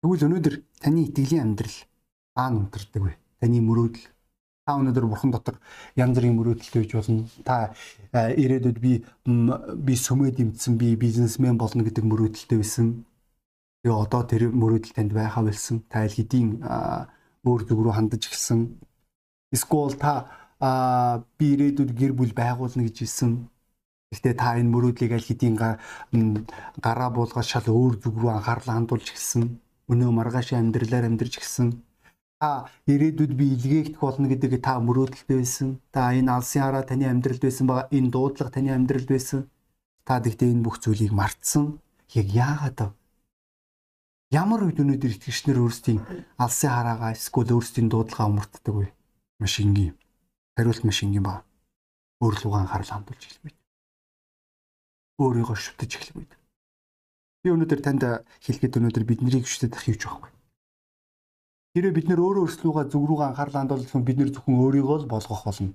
Тэгвэл 0.00 0.26
өнөөдөр 0.26 0.54
таны 0.80 1.00
итгэлийн 1.04 1.44
амьдрал 1.44 1.76
аа 2.40 2.48
нүнтердэг 2.48 3.02
вэ? 3.04 3.12
Таны 3.42 3.60
мөрөөдөл 3.60 4.06
та 4.64 4.78
өнөөдөр 4.80 5.06
бурхан 5.10 5.32
дотор 5.34 5.60
янз 5.92 6.16
бүрийн 6.16 6.38
мөрөөдөлтэй 6.38 6.80
байж 6.80 6.92
болно. 6.96 7.28
Та 7.44 7.74
ирээдүйд 8.14 8.78
би 8.80 8.92
би 9.26 9.94
сүмээ 9.98 10.32
дэмжсэн, 10.38 10.78
би 10.80 10.96
бизнесмен 10.96 11.58
болно 11.60 11.84
гэдэг 11.84 12.04
мөрөөдөлтэй 12.06 12.58
байсан. 12.62 13.04
Тэгээ 13.84 13.96
одоо 13.96 14.22
тэр 14.24 14.48
мөрөөдөл 14.54 14.94
танд 14.96 15.12
байхаа 15.12 15.44
болсон. 15.44 15.84
Та 15.90 16.06
аль 16.06 16.14
хэдийн 16.16 16.62
өөр 17.46 17.62
зүг 17.68 17.78
рүү 17.82 17.94
хандаж 17.94 18.22
эхэлсэн. 18.26 18.60
Эсвэл 19.54 19.96
та 19.98 20.12
а 20.60 21.22
би 21.38 21.54
ирээдүйд 21.54 21.90
гэр 21.94 22.12
бүл 22.18 22.32
байгуулна 22.34 22.82
гэж 22.86 22.96
хэлсэн. 23.06 23.32
Гэхдээ 24.10 24.34
та 24.34 24.58
энэ 24.58 24.72
мөрөөдлийг 24.72 25.12
аль 25.14 25.28
хэдийн 25.28 25.54
гараа 26.80 27.10
буулгаж 27.14 27.46
шал 27.46 27.68
өөр 27.68 27.94
зүг 28.02 28.14
рүү 28.18 28.30
анхаарлаа 28.34 28.74
хандуулж 28.80 29.06
эхэлсэн. 29.12 29.44
Өнөө 29.92 30.10
маргааш 30.16 30.56
амьдралаар 30.58 31.06
амьдарч 31.06 31.38
эхэлсэн. 31.38 31.68
Та 32.40 32.70
ирээдүйд 32.86 33.32
би 33.38 33.46
илгээгдэх 33.54 34.00
болно 34.00 34.26
гэдэг 34.30 34.62
та 34.62 34.78
мөрөөдөлтэй 34.78 35.36
байсан. 35.38 35.68
Та 35.94 36.14
энэ 36.14 36.30
алсын 36.30 36.62
хараа 36.62 36.84
таны 36.86 37.04
амьдралд 37.06 37.42
байсан 37.42 37.66
ба 37.66 37.86
энэ 37.90 38.12
дуудлага 38.14 38.54
таны 38.54 38.70
амьдралд 38.74 39.08
байсан. 39.10 39.50
Та 40.06 40.22
гэхдээ 40.22 40.52
энэ 40.54 40.64
бүх 40.64 40.78
зүйлийг 40.82 41.12
мартсан. 41.12 41.82
Яг 42.14 42.26
яагаад 42.30 42.78
вэ? 42.80 42.97
Ямар 44.28 44.60
үед 44.60 44.76
өнөөдөр 44.76 45.16
итгэгчнэр 45.16 45.56
өөрсдийн 45.56 46.04
алсын 46.36 46.68
хараагаа 46.68 47.16
эсвэл 47.16 47.48
өөрсдийн 47.48 47.88
дуудлагаа 47.88 48.28
умартдаг 48.28 48.74
вэ? 48.76 48.92
Маш 49.40 49.56
энгийн. 49.64 49.96
Хариулт 50.52 50.84
маш 50.84 51.00
энгийн 51.00 51.24
ба. 51.24 51.48
Өөр 52.20 52.36
лугаан 52.44 52.68
анхаарал 52.68 52.92
хандуулж 52.92 53.24
үед. 53.24 53.56
Өөрийгөө 55.16 55.56
шүтэж 55.56 55.90
эхлэх 55.96 56.16
үед. 56.20 56.32
Би 57.40 57.56
өнөөдөр 57.56 57.80
танд 57.80 58.04
хэлэхэд 58.44 58.76
өнөөдөр 58.76 59.04
биднийг 59.08 59.48
шүтэж 59.48 59.72
ах 59.72 59.88
юуж 59.88 60.02
байхгүй. 60.04 60.30
Хэрвээ 61.72 61.96
бид 61.96 62.06
нөр 62.12 62.20
өөрөө 62.20 62.44
өөрсдөө 62.44 62.84
зүг 62.92 63.04
рүүгээ 63.08 63.28
анхаарал 63.32 63.56
хандуулах 63.64 63.96
юм 63.96 64.04
бид 64.04 64.18
нэр 64.20 64.28
зөвхөн 64.36 64.60
өөрийгөө 64.60 65.08
л 65.08 65.12
болгох 65.12 65.42
болно. 65.48 65.72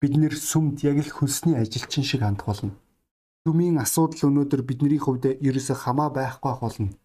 Бид 0.00 0.14
нэр 0.16 0.32
сүмд 0.32 0.80
яг 0.80 0.96
л 1.04 1.12
хөлсний 1.12 1.60
ажилчин 1.60 2.08
шиг 2.08 2.24
хандах 2.24 2.48
болно. 2.48 2.72
Сүмийн 3.44 3.76
асуудал 3.84 4.32
өнөөдөр 4.32 4.64
бидний 4.64 4.96
хувьд 4.96 5.28
ерөөсө 5.44 5.76
хамаа 5.76 6.08
байхгүй 6.08 6.56
болно 6.56 6.96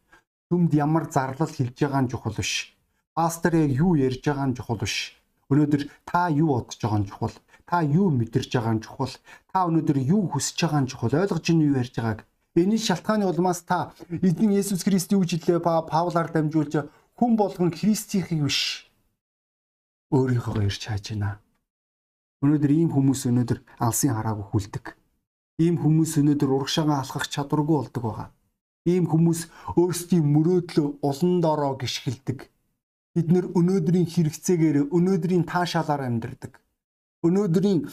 түмд 0.51 0.75
ямар 0.75 1.07
зарлал 1.07 1.47
хэлж 1.47 1.79
байгаа 1.79 2.01
нь 2.03 2.11
чухал 2.11 2.35
биш. 2.35 2.75
Пастор 3.15 3.55
яг 3.55 3.71
юу 3.71 3.95
ярьж 3.95 4.19
байгаа 4.19 4.51
нь 4.51 4.55
чухал 4.59 4.83
биш. 4.83 5.15
Өнөөдөр 5.47 5.87
та 6.03 6.27
юу 6.27 6.59
бодож 6.59 6.75
байгаа 6.75 6.99
нь 6.99 7.07
чухал. 7.07 7.35
Та 7.63 7.79
юу 7.79 8.11
мэдэрч 8.11 8.51
байгаа 8.51 8.75
нь 8.75 8.83
чухал. 8.83 9.15
Та 9.47 9.63
өнөөдөр 9.71 9.97
юу 10.03 10.27
хүсэж 10.27 10.59
байгаа 10.59 10.81
нь 10.83 10.91
чухал. 10.91 11.15
Ойлгож 11.23 11.45
ийн 11.47 11.63
юу 11.63 11.79
ярьж 11.79 11.95
байгааг. 11.95 12.27
Энэ 12.59 12.75
шалтгааны 12.75 13.23
улмаас 13.31 13.63
та 13.63 13.95
эзэн 14.11 14.51
Есүс 14.51 14.83
Христ 14.83 15.15
юу 15.15 15.23
гэж 15.23 15.39
хэллээ 15.39 15.63
ба 15.63 15.87
Паулаар 15.87 16.27
дамжуулж 16.35 16.83
хүн 17.15 17.39
болгон 17.39 17.71
Христийнхийг 17.71 18.43
биш 18.43 18.91
өөрийнхөө 20.11 20.67
ярьж 20.67 20.83
хааж 20.83 21.15
байна. 21.15 21.39
Өнөөдөр 22.43 22.71
ийм 22.75 22.91
хүмүүс 22.91 23.23
өнөөдөр 23.31 23.59
алсын 23.79 24.11
хараагүй 24.19 24.45
хүлдэг. 24.51 24.85
Ийм 25.63 25.79
хүмүүс 25.79 26.19
өнөөдөр 26.19 26.51
урагшаага 26.51 26.99
алхах 26.99 27.31
чадваргүй 27.31 27.75
болдог 27.79 28.03
байгаа. 28.03 28.27
Ийм 28.89 29.05
хүмүүс 29.05 29.45
өөрсдийн 29.77 30.25
мөрөөдлөө 30.25 30.87
улан 31.05 31.33
дороо 31.41 31.77
гიშгэлдэг. 31.77 32.49
Бид 33.13 33.27
нэр 33.29 33.45
өнөөдрийн 33.53 34.07
хэрэгцээгээр 34.09 34.89
өнөөдрийн 34.89 35.45
таашаалаар 35.45 36.09
амьдардаг. 36.09 36.57
Өнөөдрийн 37.21 37.85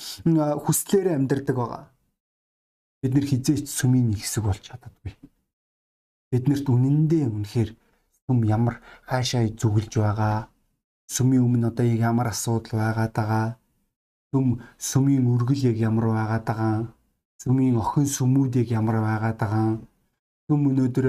хүслээрээ 0.64 1.14
амьдардаг 1.18 1.56
байгаа. 1.60 1.84
Бид 3.02 3.12
нэр 3.12 3.26
хизээч 3.28 3.68
сүмийн 3.68 4.16
хэсэг 4.16 4.42
болж 4.48 4.64
чаддаггүй. 4.64 5.12
Биднэрт 6.32 6.66
үнэндээ 6.72 7.24
үнэхээр 7.36 7.70
сүм 8.24 8.38
ямар 8.48 8.80
хаашаа 9.04 9.44
зүгэлж 9.60 9.92
байгаа, 10.00 10.48
сүмийн 11.08 11.44
өмнө 11.44 11.68
одоо 11.68 11.84
ямар 11.84 12.28
асуудал 12.32 12.80
байгаа, 12.80 13.56
сүм 14.32 14.60
сүмийн 14.76 15.24
үргэл 15.24 15.68
яг 15.70 15.76
ямар 15.88 16.06
байгаа, 16.16 16.92
сүмийн 17.40 17.76
охин 17.76 18.06
сүмүүд 18.16 18.52
яг 18.60 18.68
ямар 18.72 18.96
байгаа 19.04 19.32
юм 20.48 20.68
өнөөдөр 20.70 21.06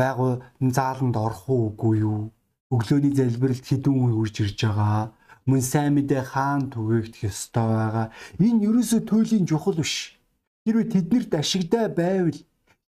байгуу 0.00 0.42
зааланд 0.60 1.16
орох 1.16 1.48
уу 1.50 1.74
үгүй 1.74 1.94
юу? 2.06 2.30
Өглөөний 2.70 3.14
залбиралд 3.18 3.66
хідэн 3.66 3.94
үе 3.94 4.14
үрж 4.14 4.36
ирж 4.46 4.58
байгаа. 4.62 5.10
Мөн 5.48 5.62
сайн 5.64 5.98
мэдээ 5.98 6.22
хаан 6.22 6.70
түгээгдэх 6.70 7.26
ёстой 7.26 7.66
байгаа. 7.66 8.06
Энэ 8.38 8.62
ерөөсөө 8.68 9.00
туйлын 9.10 9.48
чухал 9.50 9.74
биш. 9.82 10.14
Хэрвээ 10.62 10.86
тэднэрт 10.94 11.32
ашигтай 11.34 11.90
байвал 11.90 12.38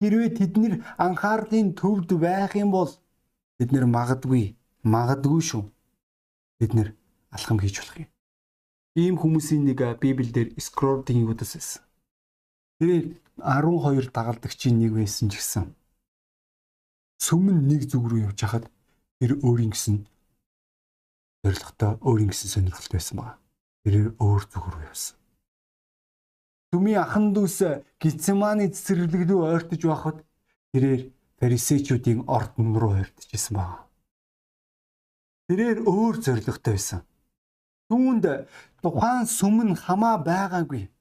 хэрвээ 0.03 0.31
тэднэр 0.37 0.73
анхаарлын 1.01 1.73
төвд 1.81 2.11
байх 2.21 2.53
юм 2.61 2.71
бол 2.77 2.93
бид 3.57 3.71
нэр 3.73 3.87
магадгүй 3.89 4.61
магадгүй 4.85 5.41
шүү. 5.41 5.65
Бид 6.61 6.73
нэр 6.75 6.89
алхам 7.31 7.59
хийж 7.61 7.81
болох 7.81 7.97
юм. 8.05 8.11
Ийм 8.99 9.17
хүмүүсийн 9.17 9.65
нэг 9.65 9.81
Библиэлд 10.03 10.59
Скролдын 10.59 11.25
юудас 11.25 11.55
байсан. 11.55 11.83
Тэр 13.41 13.65
12 13.65 14.13
дагалдагчийн 14.13 14.77
нэг 14.77 14.93
байсан 14.93 15.33
ч 15.33 15.41
гэсэн 15.41 15.73
сүмэн 17.25 17.65
нэг 17.69 17.89
зүг 17.89 18.05
рүү 18.05 18.29
явж 18.29 18.41
хахад 18.45 18.69
тэр 19.17 19.41
өөрийн 19.41 19.73
гэсэн 19.73 20.05
зоригтой 21.45 21.97
өөрийн 22.05 22.33
гэсэн 22.33 22.49
сонирхолтой 22.53 23.01
байсан 23.01 23.17
байгаа. 23.17 23.37
Тэрээр 23.85 24.09
өөр 24.21 24.43
зүг 24.45 24.65
рүү 24.69 24.85
явсан. 24.93 25.17
Сүмийн 26.69 27.01
ахан 27.01 27.33
дүүс 27.33 27.59
Гицманы 27.97 28.69
цэцэрлэг 28.73 29.25
рүү 29.25 29.41
ойртож 29.49 29.83
байхад 29.89 30.19
тэрээр 30.77 31.03
фарисеучуудын 31.41 32.29
ордон 32.29 32.77
руу 32.77 32.93
ойртож 33.01 33.29
исэн 33.33 33.57
байгаа. 33.57 33.89
Тэрээр 35.49 35.79
өөр 35.89 36.15
зоригтой 36.21 36.77
байсан. 36.77 37.01
Түүнд 37.89 38.25
тухайн 38.85 39.25
сүмэн 39.25 39.75
хамаа 39.81 40.21
байгаагүй 40.21 40.93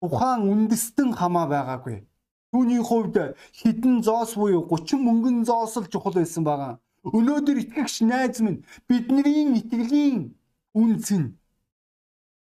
ухаан 0.00 0.48
үндэстэн 0.48 1.12
хамаа 1.14 1.46
байгаагүй. 1.46 2.04
Түүний 2.50 2.82
хувьд 2.82 3.36
хідэн 3.54 4.02
зоос 4.02 4.34
буюу 4.34 4.66
30 4.66 4.98
мөнгөн 4.98 5.44
зоос 5.46 5.76
л 5.78 5.86
чухал 5.92 6.16
байсан 6.18 6.42
байгаа. 6.44 6.80
Өнөөдөр 7.04 7.56
итгэгч 7.62 8.02
найз 8.04 8.40
минь 8.44 8.64
бидний 8.88 9.56
итгэлийн 9.60 10.34
үнц 10.74 11.06
нь 11.14 11.38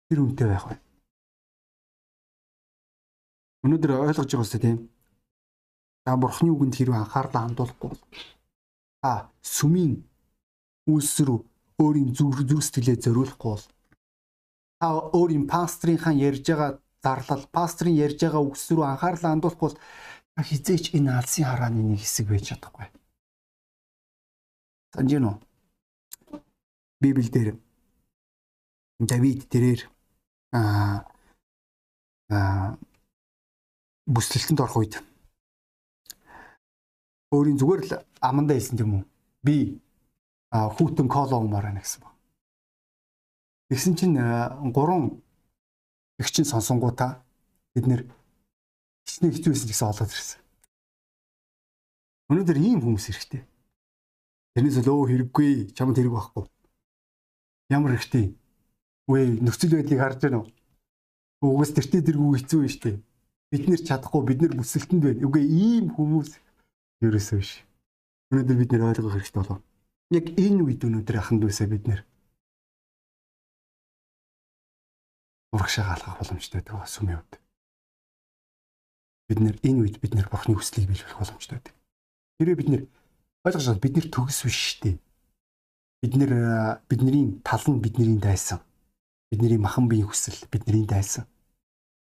тэр 0.10 0.26
үнэтэй 0.26 0.48
байх 0.50 0.66
бай. 0.66 0.78
Өнөөдөр 3.64 3.92
ойлгож 4.10 4.32
байгаа 4.34 4.46
үстэй 4.48 4.62
тийм. 4.64 4.78
Та 6.04 6.18
бурхны 6.18 6.50
үгэнд 6.52 6.76
хэрвээ 6.76 7.00
анхаарлаа 7.06 7.44
хандуулахгүй 7.46 7.90
бол 7.92 8.02
та 9.04 9.32
сүмийн 9.44 10.04
үйлс 10.90 11.16
рүү 11.28 11.40
өөрийн 11.80 12.12
зүрх 12.18 12.44
зүрх 12.50 12.64
сэтгэлээ 12.66 12.98
зориулахгүй 13.04 13.50
бол 13.54 13.66
та 14.80 14.88
өөрийн 15.14 15.46
пастрынхаа 15.48 16.16
ярьж 16.18 16.44
байгаа 16.50 16.72
зарлал, 17.04 17.48
пастрын 17.52 17.96
ярьж 17.96 18.20
байгаа 18.22 18.44
үгс 18.44 18.72
рүү 18.72 18.86
анхаарлаа 18.86 19.32
хандуулахгүй 19.32 19.70
бол 19.70 19.80
хизээч 20.44 20.96
энэ 20.96 21.16
алсын 21.20 21.46
харааны 21.48 21.82
нэг 21.84 22.00
хэсэг 22.04 22.28
байж 22.28 22.44
чадахгүй. 22.52 22.88
Санж 24.94 25.10
гэнэ 25.12 25.28
үү? 25.28 25.38
Библиэлд 27.00 27.60
Давид 29.00 29.48
тэрээр 29.48 29.82
аа 30.52 31.08
аа 32.30 32.76
бүслэлтэнд 34.08 34.60
орох 34.60 34.78
үед 34.84 34.94
өөрийн 37.32 37.60
зүгээр 37.62 37.82
л 37.88 37.94
амандаа 38.20 38.58
хэлсэн 38.60 38.82
юм 38.84 38.94
уу? 39.00 39.04
Би 39.46 39.80
хүүтэн 40.52 41.08
коло 41.08 41.40
умаар 41.40 41.72
байна 41.72 41.80
гэсэн 41.80 42.04
баг. 42.04 42.16
Тэгсэн 43.70 43.94
чинь 43.96 44.18
гурван 44.76 45.22
эгчин 46.20 46.46
сонсонгуудаа 46.46 47.24
бид 47.74 47.86
нэр 47.88 48.02
хичнээн 49.08 49.34
хэцүүсэн 49.34 49.68
гэсэн 49.72 49.88
олоод 49.88 50.12
ирсэн. 50.12 50.40
Өнөөдөр 52.30 52.58
ийм 52.60 52.80
хүмүүс 52.84 53.06
хэрэгтэй. 53.10 53.42
Тэрнээс 54.54 54.78
л 54.84 54.92
өө 54.92 55.08
хэрэггүй, 55.10 55.74
чамд 55.74 55.98
хэрэг 55.98 56.14
байхгүй. 56.14 56.46
Ямар 57.72 57.96
хэрэгтэй? 57.96 58.36
Үгүй 59.08 59.42
нөхцөл 59.42 59.74
байдлыг 59.80 60.00
харж 60.00 60.20
байна 60.22 60.44
уу? 60.44 60.50
Угаас 61.42 61.72
тэртээ 61.74 62.06
тэргүй 62.06 62.38
хэцүү 62.38 62.60
байна 62.60 62.74
шүү 62.74 62.84
дээ. 62.84 62.98
Бид 63.50 63.64
нэр 63.66 63.82
чадахгүй, 63.88 64.22
бид 64.28 64.40
нэр 64.44 64.54
бүсэлтэнд 64.60 65.04
байна. 65.06 65.26
Үгүй 65.26 65.44
ийм 65.48 65.86
хүмүүс 65.96 66.30
ерөөсөө 67.02 67.38
биш. 67.40 67.64
Өнөөдөр 68.30 68.58
бид 68.60 68.72
нэр 68.76 68.86
ойлгох 68.92 69.16
хэрэгтэй 69.18 69.40
болов. 69.42 69.60
Яг 70.14 70.26
энэ 70.38 70.62
үед 70.66 70.82
өнөөдөр 70.86 71.18
аханд 71.18 71.46
үсэ 71.48 71.66
бид 71.66 71.86
нэр 71.90 72.02
урагшаа 75.54 75.86
галгах 75.90 76.18
боломжтой 76.20 76.62
байдаг 76.62 76.88
сүмийн 76.88 77.20
үед. 77.20 77.34
Бид 79.30 79.40
нэр 79.40 79.56
энэ 79.64 79.80
үед 79.84 79.98
бид 80.02 80.14
нэр 80.14 80.28
бурхны 80.30 80.56
хүслийг 80.58 80.90
биелүүлэх 80.90 81.20
боломжтой 81.20 81.58
байдаг. 81.58 81.76
Хэрвээ 82.38 82.60
бид 82.60 82.70
нэр 82.70 82.84
ойлгож 83.46 83.66
байна 83.68 83.84
бид 83.84 83.96
нэр 83.96 84.08
төгс 84.10 84.40
биш 84.46 84.58
шүү 84.58 84.80
дээ. 84.84 84.98
Бид 86.02 86.14
нэр 86.18 86.32
бидний 86.90 87.26
тал 87.44 87.66
нь 87.68 87.82
бидний 87.84 88.18
дайсан 88.18 88.60
бидний 89.30 89.58
махан 89.58 89.88
биеийн 89.88 90.10
хүсэл 90.10 90.50
бидний 90.52 90.86
дайсан. 90.86 91.26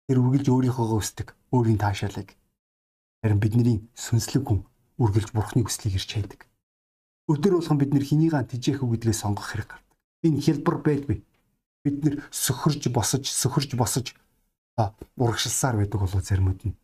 Тэр 0.06 0.22
үргэлж 0.22 0.46
өөрийнхөөгөө 0.46 0.98
өсдөг, 1.02 1.34
өөрийн 1.50 1.78
таашаалыг. 1.82 2.30
Харин 3.22 3.40
бидний 3.42 3.82
сүнслэг 3.98 4.46
хүн 4.46 4.62
үргэлж 5.02 5.34
бурхны 5.34 5.66
хүслийг 5.66 5.98
ирж 5.98 6.10
хайдаг. 6.14 6.46
Өдөр 7.26 7.58
болгон 7.58 7.78
бид 7.82 7.90
нэр 7.90 8.06
хинийгаа 8.06 8.46
тижээх 8.46 8.86
үг 8.86 9.02
гэдгээ 9.02 9.16
сонгох 9.18 9.50
хэрэг 9.50 9.74
гардаг. 9.74 9.98
Энэ 10.22 10.38
хэлбэр 10.38 10.76
байдгүй. 10.86 11.18
Бид 11.86 12.02
нэр 12.02 12.14
сөхөрж 12.34 12.90
босож, 12.90 13.30
сөхөрж 13.30 13.78
босож 13.78 14.18
урагшилсаар 15.22 15.78
байдаг 15.78 16.02
болов 16.02 16.26
заримуд 16.26 16.60
нь. 16.66 16.74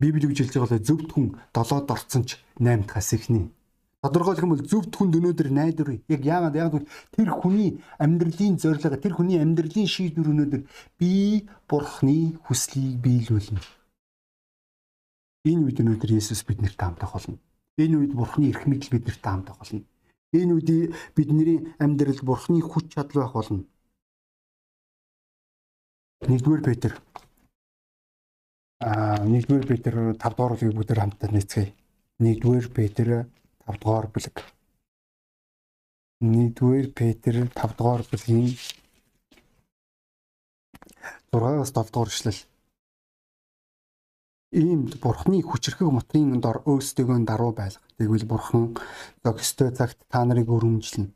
Библи 0.00 0.24
үжилж 0.24 0.56
байгаа 0.56 0.80
бол 0.80 0.88
зөвхт 0.88 1.10
хүн 1.12 1.26
долоод 1.52 1.92
орцсон 1.92 2.24
ч 2.24 2.40
8 2.56 2.88
дахь 2.88 3.12
ихний 3.12 3.52
Тодорхойлох 4.04 4.44
юм 4.44 4.52
бол 4.52 4.60
зөв 4.60 4.84
түнд 4.92 5.16
өнөөдөр 5.16 5.48
найдвар 5.48 5.96
яг 6.12 6.22
яагаад 6.28 6.56
яг 6.60 6.74
тэр 7.16 7.32
хүний 7.32 7.80
амьдралын 7.96 8.60
зорилго 8.60 9.00
тэр 9.00 9.16
хүний 9.16 9.40
амьдралын 9.40 9.88
шийдвэр 9.88 10.28
өнөөдөр 10.28 10.62
би 11.00 11.48
бурхны 11.64 12.36
хүслийг 12.44 13.00
биелүүлнэ. 13.00 13.64
Энэ 15.48 15.64
үед 15.64 15.80
өнөөдөр 15.80 16.10
Есүс 16.20 16.44
биднэрт 16.44 16.76
хамтах 16.76 17.16
болно. 17.16 17.40
Энэ 17.80 17.96
үед 17.96 18.12
бурхны 18.12 18.52
эрх 18.52 18.68
мэдэл 18.68 18.92
биднэрт 18.92 19.24
хамтах 19.24 19.56
болно. 19.56 19.88
Энэ 20.36 20.52
үед 20.52 20.92
бидний 21.16 21.72
амьдрал 21.80 22.20
бурхны 22.28 22.60
хүч 22.60 22.92
чадал 22.92 23.24
байх 23.24 23.32
болно. 23.32 23.64
1-р 26.22 26.62
Петр 26.62 26.92
аа 28.80 29.18
1-р 29.26 29.66
Петр 29.66 29.94
5 30.14 30.18
дугаар 30.22 30.52
бүлгийг 30.54 30.76
бүгд 30.76 30.96
хамтдаа 30.96 31.30
нийцгээе. 31.32 31.74
1-р 32.20 32.66
Петр 32.76 33.08
5 33.66 33.80
дугаар 33.82 34.06
бүлэг. 34.12 34.36
1-р 36.20 36.86
Петр 36.98 37.34
5 37.52 37.78
дугаар 37.78 38.02
бүлгийн 38.08 38.54
6-аас 41.32 41.72
7 41.72 41.92
дугаар 41.92 42.10
эшлэл. 42.12 42.40
Иймд 44.54 45.00
бурхны 45.02 45.42
хүчрхэг 45.42 45.88
мутын 45.90 46.38
дор 46.40 46.62
өөстөгөө 46.62 47.18
даруй 47.26 47.52
байлга. 47.58 47.82
Тэгвэл 47.98 48.26
бурхан 48.30 48.78
зохистой 49.24 49.74
цагт 49.74 49.98
та 50.08 50.22
нарыг 50.24 50.46
өрөмжлөнө. 50.46 51.10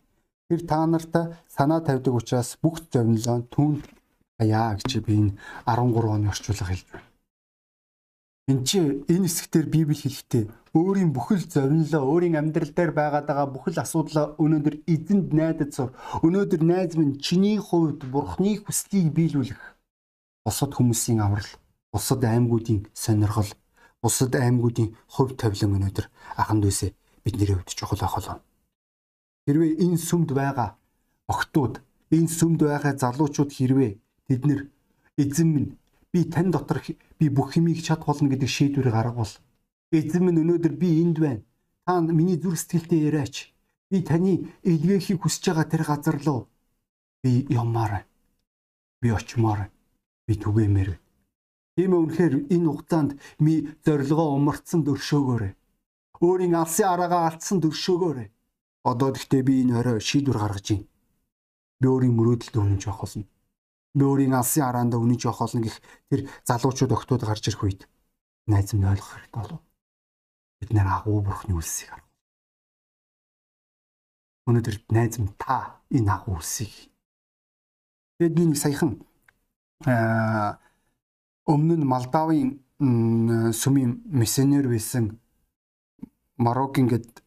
Тэр 0.49 0.61
та 0.67 0.83
нарт 0.91 1.15
санаа 1.47 1.81
тавьдаг 1.87 2.15
учраас 2.19 2.59
бүх 2.59 2.83
зовнилоо 2.91 3.47
түн 3.47 3.79
хаяа 4.38 4.79
гэж 4.79 5.03
би 5.03 5.12
энэ 5.20 5.33
13 5.66 6.14
оны 6.14 6.29
орчуулга 6.31 6.66
хэлж 6.70 6.87
байна. 6.92 7.07
Энд 8.48 8.62
чи 8.64 8.79
энэ 9.12 9.29
хэсгээр 9.29 9.66
Библи 9.68 9.94
хэлэхдээ 9.98 10.44
өөрийн 10.72 11.12
бүхэл 11.12 11.44
зовнилоо, 11.53 12.03
өөрийн 12.07 12.40
амьдрал 12.40 12.72
дээр 12.72 12.92
байгаад 12.96 13.27
байгаа 13.29 13.48
бүхэл 13.53 13.83
асуудлаа 13.85 14.40
өнөөдөр 14.40 14.88
эзэнд 14.88 15.29
найдаж 15.37 15.70
сур. 15.77 15.90
Өнөөдөр 16.24 16.62
найз 16.64 16.96
минь 16.96 17.20
чиний 17.20 17.59
хувьд 17.61 18.09
Бурхны 18.09 18.57
хүслийг 18.64 19.12
биелүүлэх. 19.12 19.62
Бусад 20.46 20.72
хүмүүсийн 20.72 21.20
аврал, 21.20 21.51
бусад 21.92 22.24
аймагуудын 22.24 22.88
сонирхол, 22.94 23.53
бусад 24.01 24.33
аймагуудын 24.33 24.96
хувь 25.12 25.37
тавилан 25.37 25.77
өнөөдөр 25.77 26.07
аханд 26.40 26.64
үсэ 26.64 26.96
бидний 27.24 27.53
хувьд 27.53 27.77
чухал 27.77 28.01
байх 28.01 28.16
болов. 28.16 28.40
Хэрвээ 29.44 29.77
энэ 29.85 30.01
сүмд 30.01 30.33
байгаа 30.33 30.81
охтууд, 31.29 31.85
энэ 32.16 32.33
сүмд 32.33 32.61
байгаа 32.64 32.96
залуучууд 32.96 33.53
хэрвээ 33.53 33.92
тэд 34.29 34.45
нэр 34.45 34.61
эзэн 35.17 35.49
минь 35.49 35.71
би 36.12 36.25
тань 36.25 36.53
дотор 36.53 36.85
би 37.19 37.27
бүх 37.29 37.57
юмыг 37.57 37.81
чад 37.83 38.05
болно 38.05 38.29
гэдэг 38.29 38.49
шийдвэрийг 38.49 38.95
гаргавал 38.95 39.33
эзэн 39.91 40.23
минь 40.25 40.41
өнөөдөр 40.43 40.75
би 40.77 41.01
энд 41.03 41.19
байна. 41.19 41.43
Та 41.87 42.01
миний 42.01 42.37
зүрх 42.37 42.61
сэтгэлтэй 42.61 43.09
яриач. 43.09 43.53
Би 43.91 44.03
таны 44.05 44.53
илгээхийг 44.62 45.25
хүсэж 45.25 45.45
байгаа 45.49 45.64
тэр 45.64 45.83
газар 45.88 46.17
руу 46.21 46.49
би 47.23 47.49
явмаар. 47.49 48.05
Би 49.01 49.09
очимоор. 49.11 49.73
Би 50.27 50.35
түгээмээр. 50.37 51.01
Тийм 51.77 51.93
үнэхээр 51.97 52.35
энэ 52.53 52.69
хугацаанд 52.69 53.11
ми 53.41 53.73
зорилгоо 53.85 54.37
умарцсан 54.37 54.85
дөршөөгөөрэй. 54.85 55.53
Өөрийн 56.21 56.55
алсын 56.61 56.93
араагаа 56.93 57.33
алдсан 57.33 57.64
дөршөөгөөрэй. 57.64 58.29
Одоо 58.85 59.09
гэхдээ 59.17 59.43
би 59.49 59.55
энэ 59.64 59.79
орой 59.81 60.01
шийдвэр 60.05 60.37
гаргаж 60.37 60.67
байна. 60.69 60.87
Би 61.81 61.87
өөрийн 61.88 62.12
мөрөөдөлд 62.12 62.61
үнэнч 62.61 62.85
авах 62.85 63.01
болно 63.09 63.25
би 63.94 64.05
өөрийн 64.05 64.37
алсын 64.37 64.68
араанд 64.68 64.94
үнэж 64.94 65.24
явах 65.24 65.48
болно 65.48 65.64
гэх 65.64 65.81
тэр 66.12 66.20
залуучууд 66.44 66.92
өгтүүд 66.92 67.22
гарч 67.24 67.44
ирэх 67.48 67.62
үед 67.64 67.81
найз 68.46 68.72
минь 68.72 68.88
ойлгох 68.88 69.16
хэрэгтэй 69.16 69.40
болов. 69.40 69.61
Бид 70.61 70.70
нэр 70.72 70.88
агуу 70.88 71.22
бурхны 71.24 71.57
үлсийг 71.57 71.88
харах. 71.90 72.09
Өнөөдөр 74.48 74.77
найз 74.92 75.18
минь 75.18 75.35
та 75.40 75.81
энэ 75.88 76.12
агуу 76.12 76.37
үлсийг. 76.37 76.72
Тэгэд 78.20 78.35
би 78.37 78.42
нэг 78.44 78.59
саяхан 78.61 79.01
аа 79.87 80.61
өмнө 81.48 81.81
нь 81.81 81.88
Молдавын 81.88 82.61
сүмийн 83.57 84.05
миссионер 84.05 84.68
байсан 84.68 85.16
Мароккин 86.37 86.87
гэд 86.92 87.24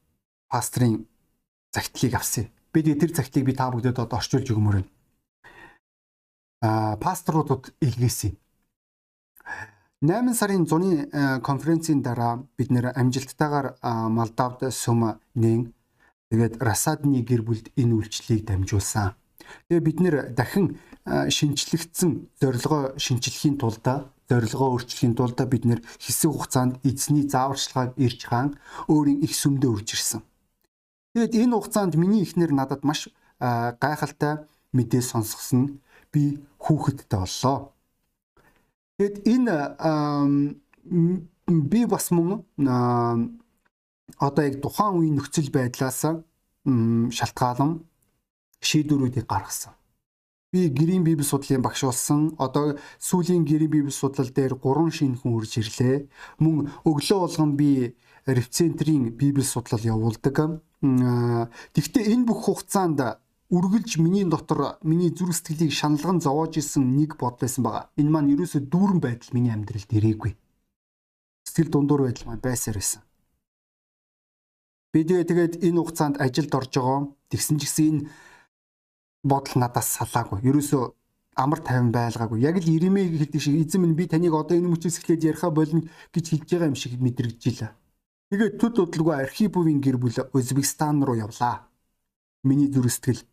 пастрын 0.47 1.07
загтлыг 1.73 2.13
авсан. 2.15 2.53
Би 2.71 2.83
тэр 2.85 3.11
загтлыг 3.11 3.45
би 3.49 3.53
та 3.55 3.71
бүгдэд 3.71 3.97
одоо 3.99 4.19
орчуулж 4.19 4.47
өгмөр 4.51 4.77
байна 4.79 5.00
пасторуудад 6.61 7.73
илгээсэн. 7.81 8.37
8 10.01 10.33
сарын 10.33 10.65
зуны 10.65 11.09
конференцийн 11.41 12.01
дараа 12.01 12.41
бид 12.57 12.69
нэр 12.71 12.93
амжилттайгаар 12.97 13.77
Молдавд 14.09 14.69
сүм 14.73 15.21
нээн 15.35 15.73
тэгээд 16.29 16.57
Расадны 16.57 17.21
гэр 17.21 17.41
бүлд 17.45 17.69
энэ 17.77 17.93
үйлчлэлийг 17.97 18.45
дамжуулсан. 18.49 19.13
Тэгээ 19.69 19.85
бид 19.85 19.99
нэр 20.01 20.15
дахин 20.33 20.77
шинчлэгдсэн 21.05 22.29
зорилгоо 22.41 22.97
шинчлэхийн 22.97 23.57
тулд 23.61 23.85
зорилгоо 24.29 24.69
өөрчлөхийн 24.77 25.13
тулд 25.17 25.37
бид 25.49 25.65
нэр 25.69 25.79
хэсэг 26.01 26.31
хугацаанд 26.31 26.73
эзний 26.81 27.25
зааварчилгааг 27.29 27.97
ирж 27.97 28.21
хаан 28.25 28.57
өөрийн 28.89 29.21
их 29.25 29.33
сүмдээ 29.37 29.69
үрж 29.69 29.89
ирсэн. 29.97 30.21
Тэгээд 31.13 31.33
энэ 31.45 31.55
хугацаанд 31.57 31.93
миний 31.99 32.23
ихнэр 32.23 32.53
надад 32.55 32.81
маш 32.87 33.09
гайхалтай 33.37 34.45
мэдээ 34.73 35.03
сонсгосон 35.03 35.81
би 36.11 36.23
хүүхэдтэй 36.59 37.19
боллоо. 37.19 37.73
Тэгэд 38.99 39.15
энэ 39.33 39.57
би 41.47 41.85
бас 41.85 42.11
мөн 42.11 42.45
одоо 44.19 44.43
яг 44.45 44.61
тухайн 44.61 44.93
үеийн 44.99 45.15
нөхцөл 45.17 45.49
байдлаас 45.51 46.05
шалтгаалan 47.17 47.71
шийдвэрүүдийг 48.61 49.25
гаргасан. 49.25 49.73
Би 50.51 50.67
гэрийн 50.67 51.03
библи 51.07 51.23
судлалын 51.23 51.63
багш 51.63 51.81
болсон. 51.87 52.35
Одоо 52.37 52.75
сүүлийн 52.99 53.47
гэрийн 53.47 53.71
библи 53.71 53.89
судлал 53.89 54.27
дээр 54.27 54.59
3 54.59 54.91
шинэ 54.91 55.17
хүн 55.23 55.33
үрж 55.39 55.63
ирлээ. 55.63 56.11
Мөн 56.43 56.67
өглөө 56.83 57.19
болгон 57.23 57.55
би 57.55 57.95
рефцентрийн 58.27 59.15
библи 59.15 59.47
судлал 59.47 59.79
явуулдаг. 59.79 60.59
Гэхдээ 60.83 62.03
энэ 62.13 62.27
бүх 62.27 62.51
хугацаанд 62.51 62.99
үргэлж 63.51 63.99
миний 63.99 64.23
дотор 64.23 64.79
миний 64.81 65.11
зүрх 65.11 65.35
сэтгэлийг 65.35 65.75
шаналган 65.75 66.23
зовоож 66.23 66.55
исэн 66.55 66.95
нэг 66.95 67.19
бод 67.19 67.35
байсан 67.43 67.63
байгаа. 67.67 67.91
Энэ 67.99 68.09
маань 68.09 68.31
ерөөсөө 68.31 68.61
дүүрэн 68.71 68.99
байдал 69.03 69.35
миний 69.35 69.51
амьдралд 69.51 69.91
ирээгүй. 69.91 70.33
Сэтгэл 71.43 71.71
дундуур 71.71 72.07
байдал 72.07 72.27
маань 72.31 72.39
байсаар 72.39 72.79
байсан. 72.79 73.03
Би 74.95 75.03
тэгээд 75.03 75.63
энэ 75.67 75.79
хугацаанд 75.83 76.15
ажилд 76.23 76.55
орж 76.55 76.71
байгаа. 76.79 77.11
Тэгсэн 77.27 77.59
ч 77.59 77.67
гэсэн 77.67 77.87
энэ 77.91 78.01
бодол 79.27 79.55
надаас 79.59 79.99
салаагүй. 79.99 80.39
Ерөөсөө 80.47 80.83
амар 81.35 81.59
тайван 81.59 81.91
байлгаагүй. 81.91 82.39
Яг 82.39 82.55
л 82.55 82.71
Иремиг 82.71 83.19
хэлдэг 83.19 83.41
шиг 83.41 83.55
эзэн 83.67 83.83
минь 83.83 83.99
би 83.99 84.07
таныг 84.07 84.31
одоо 84.31 84.55
энэ 84.55 84.71
мөчөөс 84.71 84.99
эхлээд 85.03 85.27
яриха 85.27 85.51
болно 85.51 85.83
гэж 86.15 86.25
хэлж 86.31 86.47
байгаа 86.47 86.71
юм 86.71 86.79
шиг 86.79 86.95
мэдрэгжилээ. 87.03 87.71
Тэгээд 88.31 88.55
төд 88.59 88.75
удалгүй 88.79 89.15
архиповын 89.27 89.83
гэр 89.83 89.99
бүл 89.99 90.15
Узбекистан 90.31 91.03
руу 91.03 91.19
явлаа. 91.19 91.67
Миний 92.43 92.71
зүрх 92.71 92.91
сэтгэл 92.91 93.30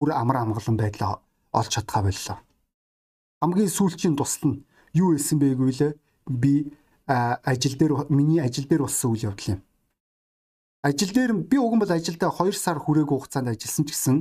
бүр 0.00 0.10
амар 0.12 0.36
амгалан 0.42 0.76
байдлаа 0.76 1.20
олж 1.52 1.70
чадхаа 1.74 2.02
боллоо. 2.02 2.38
Хамгийн 3.42 3.70
сүүлчийн 3.72 4.16
тусал 4.16 4.44
нь 4.48 4.64
юу 4.92 5.14
хэлсэн 5.14 5.38
байгүй 5.38 5.72
лээ? 5.72 5.92
Би 6.26 6.52
ажил 7.06 7.76
дээр 7.78 7.92
миний 8.10 8.40
ажил 8.40 8.66
дээр 8.68 8.82
болсон 8.84 9.12
үйл 9.12 9.30
явдал 9.30 9.54
юм 9.54 9.60
ажил 10.86 11.12
дээр 11.12 11.32
би 11.34 11.58
уг 11.58 11.74
нь 11.74 11.82
бол 11.82 11.90
ажилдаа 11.90 12.30
2 12.30 12.54
сар 12.54 12.78
хүрээгүй 12.78 13.18
хугацаанд 13.18 13.50
ажилласан 13.50 13.84
ч 13.86 13.90
гэсэн 13.90 14.16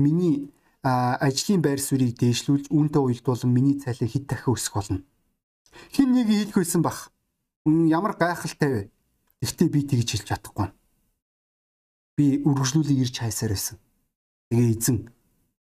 миний 0.00 0.48
ажлын 0.82 1.60
байр 1.60 1.80
суурийг 1.80 2.16
дээшлүүлж 2.16 2.72
үүнтэй 2.72 3.02
уялдуулан 3.04 3.52
миний 3.52 3.76
цалин 3.76 4.08
хэд 4.08 4.24
дахин 4.24 4.54
өсөх 4.56 4.74
болно. 4.74 5.04
Хин 5.92 6.16
нэг 6.16 6.56
байсан 6.56 6.80
бах. 6.80 7.12
Ямар 7.68 8.16
гайхалтай 8.16 8.70
вэ? 8.72 8.82
Гэхдээ 9.44 9.68
би 9.68 9.80
тэгж 9.84 10.08
хэлж 10.16 10.26
чадахгүй. 10.32 10.68
Би 12.16 12.40
үргэлжлүүлээ 12.48 13.04
ирж 13.04 13.20
хайсаар 13.20 13.52
байсан. 13.52 13.76
Тэгээ 14.50 14.74
эзэн 14.74 14.98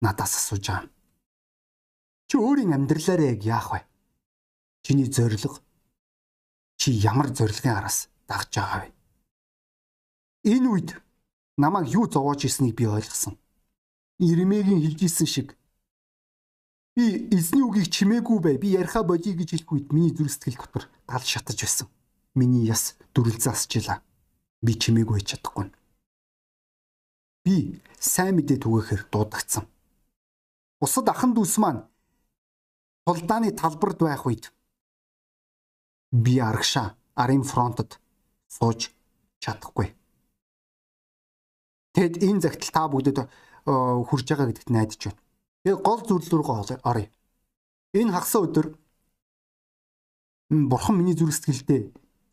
надаас 0.02 0.34
асууж 0.36 0.66
байгаа. 0.66 0.90
Чи 2.28 2.34
өөрийн 2.36 2.74
амьдралаараа 2.74 3.30
яг 3.34 3.40
яах 3.46 3.68
вэ? 3.70 3.80
Чиний 4.82 5.06
зориг 5.06 5.62
чи 6.82 6.90
ямар 6.90 7.30
зорилгын 7.30 7.78
араас 7.78 8.10
дагж 8.26 8.50
байгаа 8.58 8.80
вэ? 8.82 8.90
Энэ 10.50 10.66
үед 10.66 10.90
намайг 11.56 11.94
юу 11.94 12.10
зовоож 12.10 12.42
ирснийг 12.42 12.74
би 12.74 12.90
ойлгосон. 12.90 13.38
Иремегийн 14.18 14.82
хэлжсэн 14.82 15.28
шиг 15.30 15.54
би 16.96 17.30
эзний 17.30 17.62
үгийг 17.62 17.86
чимээгүй 17.86 18.38
бай. 18.42 18.58
Би 18.58 18.74
яриха 18.74 19.06
бодъё 19.06 19.38
гэж 19.38 19.50
хэлэх 19.54 19.70
үед 19.70 19.92
миний 19.94 20.10
зүрх 20.10 20.34
сэтгэл 20.34 20.58
дотор 20.58 20.90
гал 21.06 21.22
шатаж 21.22 21.62
байсан. 21.62 21.86
Миний 22.34 22.66
яс 22.66 22.98
дүрэл 23.14 23.38
засчлаа. 23.38 24.02
Би 24.58 24.74
чимээгүй 24.74 25.22
чадахгүй. 25.22 25.70
Би 27.42 27.82
сайн 27.98 28.38
мэдээ 28.38 28.62
түгээхээр 28.62 29.02
дуудагдсан. 29.10 29.66
Бусад 30.78 31.06
ахан 31.10 31.34
дүүс 31.34 31.58
маань 31.58 31.82
тулдааны 33.06 33.50
талбарт 33.50 33.98
байх 33.98 34.22
үед 34.26 34.54
би 36.14 36.38
арагшаа 36.38 36.94
арын 37.18 37.42
фронтод 37.42 37.98
сууж 38.46 38.94
чадахгүй. 39.42 39.90
Тэгэд 41.98 42.22
энэ 42.22 42.42
загтал 42.46 42.70
та 42.70 42.82
бүгдэд 42.86 43.18
хүрж 43.66 44.26
байгаа 44.30 44.46
гэдэгт 44.48 44.70
найдаж 44.70 45.00
байна. 45.02 45.20
Тэгээ 45.66 45.82
гол 45.82 46.00
зүйлс 46.06 46.30
рүү 46.30 46.46
оръё. 46.86 47.10
Энэ 47.98 48.14
хагас 48.14 48.34
өдөр 48.38 48.66
бурхан 50.50 50.96
миний 50.96 51.18
зүрх 51.18 51.34
сэтгэлдээ 51.34 51.80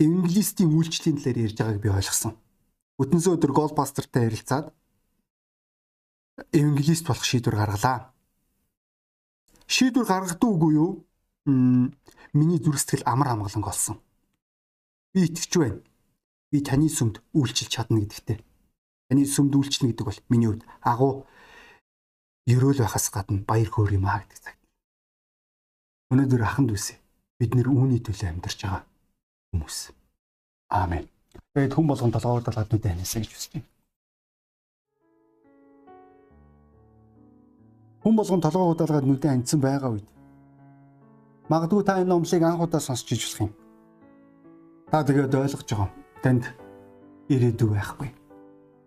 евангелистийн 0.06 0.70
үйлчлэлийн 0.70 1.18
талаар 1.18 1.44
ярьж 1.44 1.58
байгааг 1.58 1.82
би 1.82 1.90
ойлгосон. 1.90 2.34
Өдөнсөө 3.02 3.36
өдөр 3.36 3.52
гол 3.52 3.74
пастортай 3.76 4.30
ярилцаад 4.30 4.72
евангелист 6.52 7.08
болох 7.08 7.26
шийдвэр 7.26 7.56
гаргалаа. 7.56 8.14
Шийдвэр 9.68 10.06
гаргадаг 10.06 10.50
үгүй 10.50 10.74
юу? 10.76 11.06
Миний 11.46 12.60
зүрх 12.60 12.80
сэтгэл 12.80 13.06
амар 13.06 13.34
амгаланг 13.34 13.66
болсон. 13.66 13.98
Би 15.14 15.26
итгэж 15.26 15.54
байна. 15.58 15.82
Би 16.52 16.62
таны 16.62 16.90
сүмд 16.90 17.22
үйлчилж 17.34 17.70
чадна 17.70 18.02
гэдэгтээ. 18.02 18.40
Таны 19.10 19.26
сүмд 19.26 19.54
үйлчлэнэ 19.58 19.94
гэдэг 19.94 20.06
бол 20.06 20.20
миний 20.30 20.50
хувьд 20.50 20.66
агуу 20.82 21.26
ерөөл 22.50 22.82
байхаас 22.82 23.10
гадна 23.14 23.46
баяр 23.46 23.70
хөөр 23.70 23.98
юм 23.98 24.06
аа 24.10 24.22
гэдэг 24.22 24.40
цаг. 24.42 24.56
Өнөөдөр 26.10 26.42
аханд 26.46 26.74
үсэ 26.74 26.98
бид 27.38 27.54
нэр 27.54 27.70
үүний 27.70 28.02
төлөө 28.02 28.30
амьдарч 28.30 28.66
байгаа 28.66 28.86
хүмүүс. 29.54 29.94
Аамен. 30.74 31.06
Тэгээд 31.54 31.74
хүн 31.74 31.88
болгон 31.90 32.14
толгоор 32.14 32.42
талаад 32.46 32.70
нүдэ 32.74 32.90
ханасаа 32.90 33.22
гэж 33.22 33.32
хүсэж 33.34 33.52
байна. 33.54 33.70
Хүн 38.10 38.18
болгон 38.18 38.42
толгоо 38.42 38.74
удаалгаад 38.74 39.06
нүдэ 39.06 39.30
хандсан 39.30 39.62
байгаа 39.62 39.94
үед 39.94 40.10
магадгүй 41.46 41.86
та 41.86 42.02
энэ 42.02 42.10
номлыг 42.10 42.42
анх 42.42 42.66
удаа 42.66 42.82
сонсч 42.82 43.06
иж 43.14 43.22
болох 43.22 43.46
юм. 43.46 43.52
Та 44.90 45.06
тэгээд 45.06 45.38
ойлгож 45.38 45.70
байгаа. 45.70 45.94
Танд 46.26 46.44
ирээдүй 47.30 47.70
байхгүй 47.70 48.10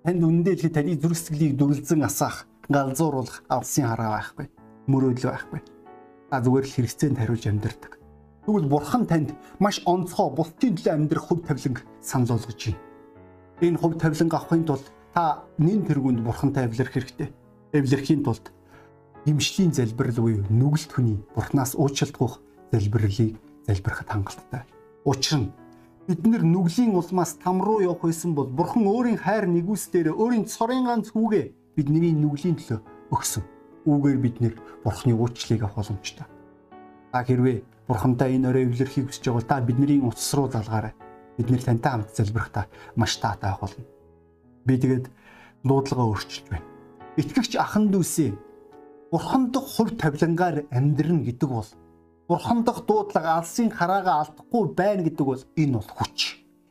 Танд 0.03 0.27
үнэндээ 0.27 0.55
л 0.59 0.75
таны 0.75 0.99
зүрх 0.99 1.15
сэтгэлийг 1.15 1.55
дүрлзэн 1.55 2.03
асаах, 2.03 2.51
галзууруулах 2.67 3.47
алсын 3.47 3.87
хараа 3.87 4.11
байхгүй. 4.19 4.51
Мөрөөдөл 4.91 5.31
байхгүй. 5.31 5.61
Та 6.27 6.43
зүгээр 6.43 6.67
л 6.67 6.75
хэрэгцээнд 6.75 7.19
хариулж 7.23 7.47
амьдардаг. 7.47 7.93
Тэгвэл 8.43 8.67
бурхан 8.67 9.07
танд 9.07 9.39
маш 9.63 9.79
онцгой 9.87 10.35
бусдын 10.35 10.75
төлөө 10.83 10.95
амьдрах 10.99 11.31
хөв 11.31 11.47
тавиланг 11.47 11.87
санал 12.03 12.43
болгож 12.43 12.59
байна. 12.59 12.83
Энэ 13.63 13.79
хөв 13.79 13.93
тавиланг 14.03 14.35
авахын 14.35 14.67
тулд 14.67 14.87
та 15.15 15.47
нэн 15.63 15.87
тэргуунд 15.87 16.27
бурхантай 16.27 16.67
авлирах 16.67 16.91
хэрэгтэй. 16.91 17.31
Авлирхийн 17.71 18.27
тулд 18.27 18.51
эмшлийн 19.27 19.73
залбирал 19.73 20.19
буюу 20.19 20.43
нүгэлт 20.51 20.91
хүний 20.93 21.19
бурхнаас 21.35 21.75
уучлалт 21.79 22.17
гуйх 22.19 22.41
залбирлыг 22.73 23.39
залбирахад 23.67 24.09
хангалттай. 24.11 24.63
Учир 25.05 25.39
нь 25.39 25.53
бид 26.09 26.27
нэр 26.27 26.43
нүглийн 26.43 26.95
улмаас 26.99 27.39
там 27.39 27.63
руу 27.63 27.81
явах 27.81 28.03
байсан 28.03 28.35
бол 28.35 28.51
бурхан 28.51 28.87
өөрийн 28.87 29.23
хайр 29.23 29.47
нэгүсдээр 29.47 30.11
өөрийн 30.11 30.51
цорын 30.51 30.87
ганц 30.91 31.15
хүүгээ 31.15 31.55
бидний 31.79 32.11
нүглийн 32.11 32.59
төлөө 32.59 32.81
өгсөн. 33.15 33.45
Үүгээр 33.87 34.19
бид 34.19 34.37
нэр 34.43 34.55
бурханы 34.83 35.15
уучлалыг 35.15 35.63
авах 35.63 35.79
боломжтой. 35.79 36.27
Та 37.13 37.23
хэрвээ 37.23 37.63
бурхантай 37.87 38.35
энэ 38.35 38.51
өрөө 38.51 38.63
эвлэрхийг 38.67 39.07
хүсэж 39.07 39.23
байгаа 39.31 39.39
бол 39.39 39.51
та 39.51 39.61
бидний 39.63 40.01
утас 40.03 40.35
руу 40.35 40.51
залгаарай. 40.51 40.95
Бид 41.39 41.49
нэр 41.51 41.63
тантай 41.63 41.91
хамт 41.95 42.11
залбирахдаа 42.11 42.67
маш 42.99 43.17
таатай 43.23 43.51
авах 43.55 43.71
болно. 43.71 43.87
Би 44.67 44.79
тэгээд 44.79 45.07
дуудлагаа 45.63 46.07
өөрчилж 46.11 46.47
байна. 46.51 46.67
Итгэгч 47.19 47.59
ахан 47.59 47.91
дүүсээ 47.91 48.52
бурханд 49.13 49.55
хувь 49.61 49.93
тавилангаар 50.01 50.65
амьдрна 50.73 51.21
гэдэг 51.29 51.51
бол 51.53 51.69
Бурхан 52.33 52.65
дахь 52.65 52.87
дуудлага 52.89 53.37
алсын 53.39 53.69
хараагаа 53.69 54.25
алдахгүй 54.25 54.73
байна 54.73 55.03
гэдэг 55.05 55.27
бол 55.27 55.43
энэ 55.53 55.73
бол 55.77 55.91
хүч. 55.97 56.19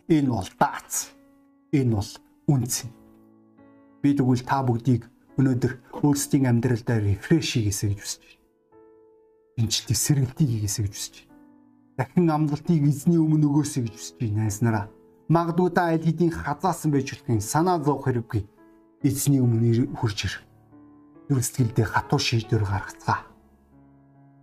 Энэ 0.10 0.30
бол 0.34 0.50
даац. 0.58 1.14
Энэ 1.72 1.94
бол 1.94 2.12
үнц. 2.50 2.90
Би 4.02 4.10
тэгвэл 4.18 4.42
та 4.42 4.66
бүгдийг 4.66 5.06
өнөөдөр 5.38 6.02
өөрсдийн 6.02 6.50
амьдралдаа 6.50 6.98
рефреш 6.98 7.54
хийгээсэй 7.54 7.94
гэж 7.94 8.00
хүсэж 8.02 8.22
байна. 8.26 8.42
Энчлэг 9.62 9.98
сэргэлтийг 10.02 10.50
хийгээсэй 10.50 10.84
гэж 10.90 10.94
хүсэж 10.98 11.16
байна. 11.22 11.38
Дахин 12.02 12.28
амлалтыг 12.34 12.82
эзний 12.82 13.22
өмнө 13.22 13.46
өгөөсэй 13.54 13.86
гэж 13.86 13.94
хүсэж 13.94 14.16
байна 14.18 14.50
найснараа. 14.50 14.86
Магадгүй 15.30 15.70
та 15.78 15.94
аль 15.94 16.02
хэдийн 16.02 16.34
хазаасан 16.34 16.90
байж 16.90 17.14
болох 17.14 17.30
юм 17.30 17.42
санаа 17.44 17.78
зовх 17.78 18.10
хэрэггүй. 18.10 18.42
Эзний 19.06 19.46
өмнө 19.46 19.94
хурж 19.94 20.26
ир. 20.26 20.34
Зүрх 21.32 21.48
сэтгэлдээ 21.48 21.88
хатуу 21.88 22.20
шийдвэр 22.20 22.68
гаргацгаа 22.68 23.24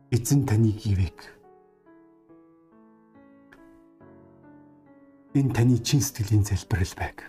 эзэн 0.08 0.48
таныг 0.48 0.88
ивэг. 0.88 1.20
Энэ 5.36 5.52
таны 5.52 5.76
чин 5.84 6.00
сэтгэлийн 6.00 6.48
залбирал 6.48 6.94
байг. 6.96 7.28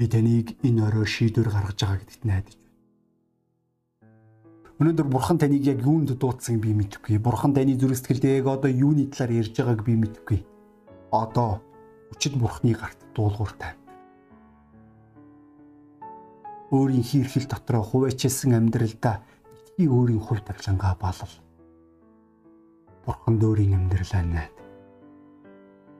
Би 0.00 0.08
таныг 0.08 0.56
энэ 0.64 0.80
орой 0.80 1.04
шийдвэр 1.04 1.52
гаргаж 1.52 1.76
байгаа 1.76 2.00
гэдэгт 2.00 2.24
найдаж 2.24 2.56
байна. 2.56 2.72
Өнөөдөр 4.80 5.08
бурхан 5.12 5.36
таныг 5.36 5.60
яг 5.68 5.84
юунд 5.84 6.16
дуудсан 6.16 6.56
би 6.56 6.72
мэдэхгүй. 6.72 7.20
Бурхан 7.20 7.52
таны 7.52 7.76
зүрх 7.76 8.00
сэтгэлдээ 8.00 8.40
яг 8.40 8.48
одоо 8.48 8.72
юуны 8.72 9.12
талаар 9.12 9.44
ярьж 9.44 9.60
байгааг 9.60 9.84
би 9.84 9.92
мэдэхгүй. 9.92 10.40
Одоо 11.12 11.60
өчид 12.16 12.40
бурханы 12.40 12.72
гарт 12.80 12.96
дуулууртай. 13.12 13.76
Өөрийн 16.72 17.04
хийрхэл 17.04 17.46
дотроо 17.52 17.84
хуваачилсан 17.84 18.56
амьдралдаа 18.56 19.20
би 19.76 19.84
өөрийн 19.92 20.24
хувь 20.24 20.40
тавилангаа 20.40 20.96
балал. 20.96 21.34
Бурхан 23.04 23.36
өөрийн 23.36 23.76
амьдралаа 23.76 24.24
найд. 24.24 24.56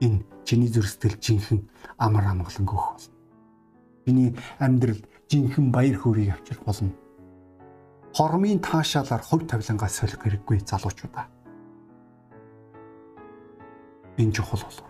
Энэ 0.01 0.25
чиний 0.41 0.73
зүрстэл 0.73 1.21
жинхэнэ 1.21 1.61
амар 2.01 2.25
амгалан 2.25 2.65
гөх 2.65 2.97
болно. 2.97 3.13
Чиний 4.05 4.29
амьдралд 4.57 5.05
жинхэнэ 5.29 5.69
баяр 5.69 5.97
хөөргийг 6.01 6.33
авчрах 6.33 6.65
болно. 6.65 6.91
хормын 8.17 8.59
таашаалаар 8.61 9.21
хувь 9.25 9.45
тавилангаа 9.49 9.89
солих 9.89 10.21
хэрэггүй 10.21 10.61
залуучуудаа. 10.69 11.25
Энэ 14.17 14.33
чухал 14.33 14.61
болов. 14.61 14.89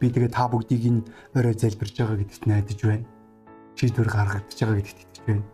Би 0.00 0.08
тэгээ 0.08 0.32
та 0.32 0.48
бүгдийг 0.48 0.84
энэ 0.88 1.02
өрөө 1.36 1.54
залбирж 1.60 1.94
байгаа 2.00 2.16
гэдэгт 2.24 2.44
найдаж 2.48 2.80
байна. 2.80 3.19
Шийдвэр 3.80 4.12
гаргагдаж 4.12 4.60
байгаа 4.60 4.76
гэдэгт 4.76 5.00
итгэж 5.00 5.18
байна. 5.24 5.44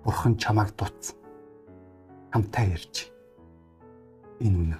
Бурхан 0.00 0.40
чамайг 0.40 0.72
дутсан. 0.72 1.12
Хамтаа 2.32 2.64
ярьж. 2.72 3.12
Энэ 4.40 4.56
үнэ. 4.56 4.78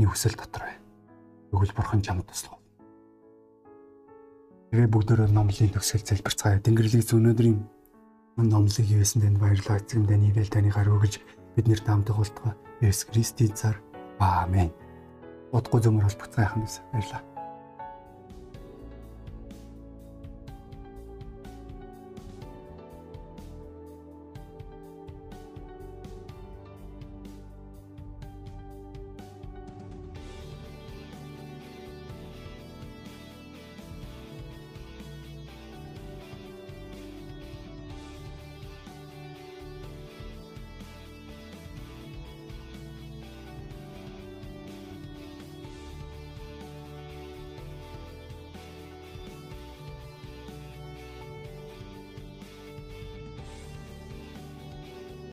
Нэг 0.00 0.08
хүсэл 0.08 0.40
дотор 0.40 0.64
байна. 0.64 0.80
Өгөл 1.52 1.76
бурхан 1.76 2.00
чамд 2.00 2.24
туслах. 2.24 2.56
Тэгээ 4.72 4.88
бүгдөө 4.88 5.28
номлын 5.28 5.76
төгсгөл 5.76 6.08
залбирцгаая. 6.08 6.64
Тэнгэрлэгс 6.64 7.12
өнөөдрийн 7.12 7.60
номлыг 8.40 8.88
юусэн 8.88 9.20
танд 9.20 9.36
баярлалаа. 9.36 9.84
Эцэг 9.84 10.00
таны 10.08 10.32
ивэл 10.32 10.48
таны 10.48 10.72
гар 10.72 10.88
өгөж 10.88 11.20
бид 11.60 11.68
нэр 11.68 11.84
таамдаг 11.84 12.16
болтгоо. 12.16 12.56
Есүс 12.80 13.12
Христийн 13.12 13.52
цаар. 13.52 13.76
Аамен. 14.16 14.72
Удахгүй 15.52 15.84
зөмөр 15.84 16.08
холбогцгоо 16.08 16.40
яхан 16.40 16.64
гэсэн 16.64 16.88
баярлалаа. 16.88 17.33